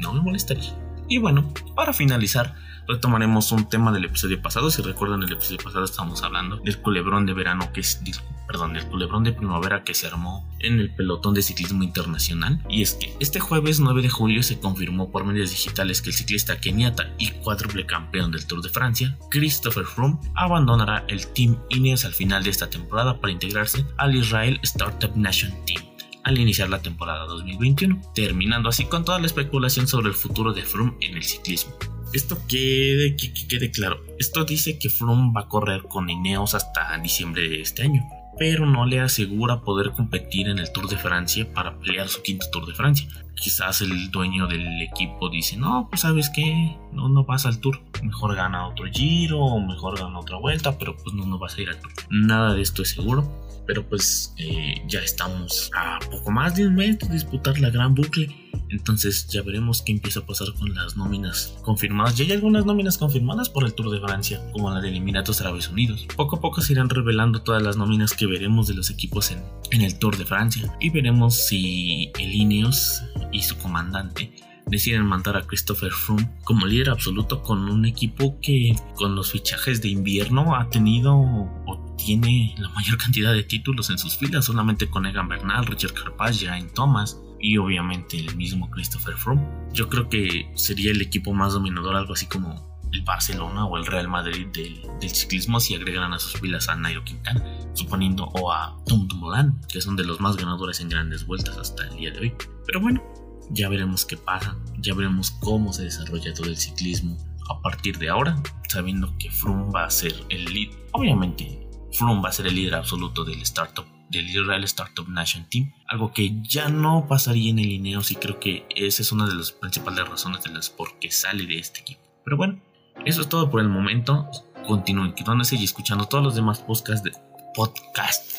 no 0.00 0.12
me 0.12 0.20
molestaría. 0.20 0.72
Y 1.08 1.18
bueno, 1.18 1.52
para 1.74 1.92
finalizar, 1.92 2.54
retomaremos 2.88 3.52
un 3.52 3.68
tema 3.68 3.92
del 3.92 4.06
episodio 4.06 4.40
pasado. 4.40 4.70
Si 4.70 4.82
recuerdan, 4.82 5.22
el 5.22 5.32
episodio 5.32 5.58
pasado 5.62 5.84
estábamos 5.84 6.22
hablando 6.22 6.56
del 6.56 6.78
culebrón 6.78 7.26
de 7.26 7.34
verano 7.34 7.70
que 7.72 7.80
es, 7.80 8.00
perdón, 8.46 8.72
del 8.72 8.86
culebrón 8.86 9.24
de 9.24 9.32
primavera 9.32 9.84
que 9.84 9.92
se 9.92 10.06
armó 10.06 10.48
en 10.58 10.80
el 10.80 10.94
pelotón 10.94 11.34
de 11.34 11.42
ciclismo 11.42 11.82
internacional. 11.82 12.64
Y 12.68 12.80
es 12.80 12.94
que 12.94 13.14
este 13.20 13.40
jueves 13.40 13.78
9 13.78 14.00
de 14.00 14.08
julio 14.08 14.42
se 14.42 14.58
confirmó 14.58 15.10
por 15.10 15.24
medios 15.24 15.50
digitales 15.50 16.00
que 16.00 16.08
el 16.08 16.16
ciclista 16.16 16.58
keniata 16.58 17.14
y 17.18 17.30
cuádruple 17.30 17.84
campeón 17.84 18.32
del 18.32 18.46
Tour 18.46 18.62
de 18.62 18.70
Francia, 18.70 19.18
Christopher 19.30 19.84
Froome, 19.84 20.18
abandonará 20.34 21.04
el 21.08 21.26
Team 21.28 21.58
Ineos 21.68 22.06
al 22.06 22.14
final 22.14 22.42
de 22.42 22.50
esta 22.50 22.70
temporada 22.70 23.20
para 23.20 23.32
integrarse 23.32 23.84
al 23.98 24.16
Israel 24.16 24.58
Startup 24.62 25.14
Nation 25.14 25.52
Team 25.66 25.84
al 26.24 26.38
iniciar 26.38 26.68
la 26.68 26.82
temporada 26.82 27.24
2021, 27.24 28.02
terminando 28.14 28.68
así 28.68 28.84
con 28.84 29.02
toda 29.02 29.18
la 29.18 29.24
especulación 29.24 29.88
sobre 29.88 30.08
el 30.08 30.14
futuro 30.14 30.52
de 30.52 30.62
Froome 30.62 30.94
en 31.00 31.16
el 31.16 31.22
ciclismo. 31.22 31.72
Esto 32.12 32.38
quede, 32.48 33.16
que, 33.16 33.32
quede 33.32 33.70
claro, 33.70 34.02
esto 34.18 34.44
dice 34.44 34.78
que 34.78 34.88
Froome 34.88 35.32
va 35.36 35.42
a 35.42 35.48
correr 35.48 35.82
con 35.82 36.08
Ineos 36.08 36.54
hasta 36.54 36.96
diciembre 36.98 37.48
de 37.48 37.60
este 37.60 37.82
año, 37.82 38.02
pero 38.38 38.64
no 38.64 38.86
le 38.86 39.00
asegura 39.00 39.60
poder 39.60 39.90
competir 39.90 40.48
en 40.48 40.58
el 40.58 40.72
Tour 40.72 40.88
de 40.88 40.96
Francia 40.96 41.46
para 41.52 41.78
pelear 41.78 42.08
su 42.08 42.22
quinto 42.22 42.48
Tour 42.50 42.66
de 42.66 42.72
Francia. 42.72 43.06
Quizás 43.34 43.82
el 43.82 44.10
dueño 44.10 44.46
del 44.46 44.80
equipo 44.80 45.28
dice, 45.28 45.58
no, 45.58 45.86
pues 45.90 46.00
sabes 46.00 46.30
qué, 46.34 46.76
no, 46.92 47.10
no 47.10 47.24
vas 47.24 47.44
al 47.44 47.60
Tour, 47.60 47.78
mejor 48.02 48.34
gana 48.34 48.66
otro 48.68 48.86
Giro 48.90 49.40
o 49.40 49.60
mejor 49.60 49.98
gana 49.98 50.18
otra 50.18 50.38
vuelta, 50.38 50.78
pero 50.78 50.96
pues 50.96 51.14
no, 51.14 51.26
no 51.26 51.38
vas 51.38 51.56
a 51.56 51.60
ir 51.60 51.68
al 51.68 51.78
Tour. 51.78 51.92
Nada 52.08 52.54
de 52.54 52.62
esto 52.62 52.82
es 52.82 52.88
seguro, 52.88 53.30
pero 53.68 53.88
pues 53.88 54.34
eh, 54.38 54.82
ya 54.88 54.98
estamos 55.00 55.70
a 55.76 56.00
poco 56.10 56.32
más 56.32 56.56
de 56.56 56.66
un 56.66 56.74
mes 56.74 56.98
de 56.98 57.08
disputar 57.08 57.60
la 57.60 57.70
gran 57.70 57.94
bucle 57.94 58.34
entonces 58.70 59.26
ya 59.28 59.42
veremos 59.42 59.82
qué 59.82 59.92
empieza 59.92 60.20
a 60.20 60.26
pasar 60.26 60.48
con 60.54 60.74
las 60.74 60.96
nóminas 60.96 61.54
confirmadas. 61.62 62.16
Ya 62.16 62.24
hay 62.24 62.32
algunas 62.32 62.66
nóminas 62.66 62.98
confirmadas 62.98 63.48
por 63.48 63.64
el 63.64 63.74
Tour 63.74 63.90
de 63.90 64.00
Francia, 64.00 64.42
como 64.52 64.70
la 64.70 64.80
de 64.80 64.94
Emiratos 64.94 65.40
Árabes 65.40 65.68
Unidos. 65.68 66.06
Poco 66.16 66.36
a 66.36 66.40
poco 66.40 66.60
se 66.60 66.72
irán 66.72 66.90
revelando 66.90 67.42
todas 67.42 67.62
las 67.62 67.76
nóminas 67.76 68.12
que 68.12 68.26
veremos 68.26 68.66
de 68.68 68.74
los 68.74 68.90
equipos 68.90 69.30
en, 69.30 69.42
en 69.70 69.82
el 69.82 69.98
Tour 69.98 70.16
de 70.16 70.26
Francia. 70.26 70.74
Y 70.80 70.90
veremos 70.90 71.46
si 71.46 72.10
el 72.18 72.34
Ineos 72.34 73.02
y 73.32 73.42
su 73.42 73.56
comandante 73.58 74.32
deciden 74.66 75.06
mandar 75.06 75.36
a 75.36 75.46
Christopher 75.46 75.90
Froome 75.90 76.28
como 76.44 76.66
líder 76.66 76.90
absoluto 76.90 77.42
con 77.42 77.70
un 77.70 77.86
equipo 77.86 78.38
que 78.42 78.76
con 78.96 79.14
los 79.14 79.32
fichajes 79.32 79.80
de 79.80 79.88
invierno 79.88 80.54
ha 80.54 80.68
tenido 80.68 81.16
o 81.16 81.87
tiene 81.98 82.54
la 82.56 82.68
mayor 82.70 82.96
cantidad 82.96 83.34
de 83.34 83.42
títulos 83.42 83.90
en 83.90 83.98
sus 83.98 84.16
filas, 84.16 84.46
solamente 84.46 84.88
con 84.88 85.04
Egan 85.04 85.28
Bernal, 85.28 85.66
Richard 85.66 85.92
Carpaz, 85.92 86.40
Jain 86.40 86.70
Thomas, 86.72 87.20
y 87.40 87.58
obviamente 87.58 88.18
el 88.18 88.34
mismo 88.36 88.70
Christopher 88.70 89.14
Froome. 89.16 89.46
Yo 89.72 89.88
creo 89.88 90.08
que 90.08 90.50
sería 90.54 90.90
el 90.90 91.02
equipo 91.02 91.34
más 91.34 91.52
dominador, 91.52 91.96
algo 91.96 92.14
así 92.14 92.26
como 92.26 92.66
el 92.92 93.02
Barcelona 93.02 93.66
o 93.66 93.76
el 93.76 93.86
Real 93.86 94.08
Madrid 94.08 94.46
del, 94.46 94.80
ciclismo 95.10 95.60
si 95.60 95.74
agregan 95.74 96.12
a 96.12 96.18
sus 96.18 96.40
filas 96.40 96.68
a 96.68 96.76
Nairo 96.76 97.04
Quintana, 97.04 97.44
suponiendo 97.74 98.24
o 98.24 98.52
a 98.52 98.76
Tom 98.86 99.06
Dumoulin, 99.06 99.60
que 99.68 99.80
son 99.80 99.96
de 99.96 100.04
los 100.04 100.20
más 100.20 100.36
ganadores 100.36 100.80
en 100.80 100.88
grandes 100.88 101.26
vueltas 101.26 101.56
hasta 101.58 101.86
el 101.88 101.96
día 101.96 102.10
de 102.10 102.20
hoy. 102.20 102.34
Pero 102.66 102.80
bueno, 102.80 103.02
ya 103.50 103.68
veremos 103.68 104.04
qué 104.04 104.16
pasa, 104.16 104.56
ya 104.78 104.94
veremos 104.94 105.32
cómo 105.32 105.72
se 105.72 105.84
desarrolla 105.84 106.32
todo 106.34 106.48
el 106.48 106.56
ciclismo 106.56 107.16
a 107.50 107.60
partir 107.60 107.98
de 107.98 108.08
ahora, 108.08 108.42
sabiendo 108.68 109.16
que 109.18 109.30
Froome 109.30 109.72
va 109.72 109.84
a 109.84 109.90
ser 109.90 110.14
el 110.28 110.44
líder. 110.46 110.76
Obviamente, 110.92 111.67
Froome 111.92 112.22
va 112.22 112.28
a 112.28 112.32
ser 112.32 112.46
el 112.46 112.54
líder 112.54 112.74
absoluto 112.74 113.24
del 113.24 113.42
startup 113.42 113.86
del 114.10 114.28
Israel 114.28 114.64
Startup 114.64 115.06
Nation 115.08 115.46
Team, 115.50 115.72
algo 115.86 116.12
que 116.12 116.40
ya 116.42 116.68
no 116.68 117.06
pasaría 117.06 117.50
en 117.50 117.58
el 117.58 117.72
Ineos 117.72 118.10
y 118.10 118.16
creo 118.16 118.40
que 118.40 118.66
esa 118.74 119.02
es 119.02 119.12
una 119.12 119.26
de 119.26 119.34
las 119.34 119.52
principales 119.52 120.08
razones 120.08 120.42
de 120.42 120.50
las 120.50 120.70
por 120.70 120.98
qué 120.98 121.10
sale 121.10 121.46
de 121.46 121.58
este 121.58 121.80
equipo. 121.80 122.00
Pero 122.24 122.36
bueno, 122.36 122.60
eso 123.04 123.20
es 123.20 123.28
todo 123.28 123.50
por 123.50 123.60
el 123.60 123.68
momento. 123.68 124.28
Continúen 124.66 125.12
quedándose 125.12 125.56
y 125.56 125.64
escuchando 125.64 126.06
todos 126.06 126.24
los 126.24 126.34
demás 126.34 126.60
podcasts 126.60 127.02
de, 127.02 127.12
podcast 127.54 128.32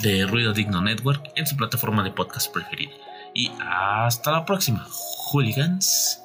de 0.00 0.26
Ruido 0.26 0.52
Digno 0.52 0.80
Network 0.80 1.32
en 1.36 1.46
su 1.46 1.56
plataforma 1.56 2.02
de 2.02 2.10
podcast 2.10 2.52
preferida. 2.52 2.92
Y 3.34 3.50
hasta 3.60 4.32
la 4.32 4.44
próxima, 4.44 4.86
hooligans. 4.88 6.20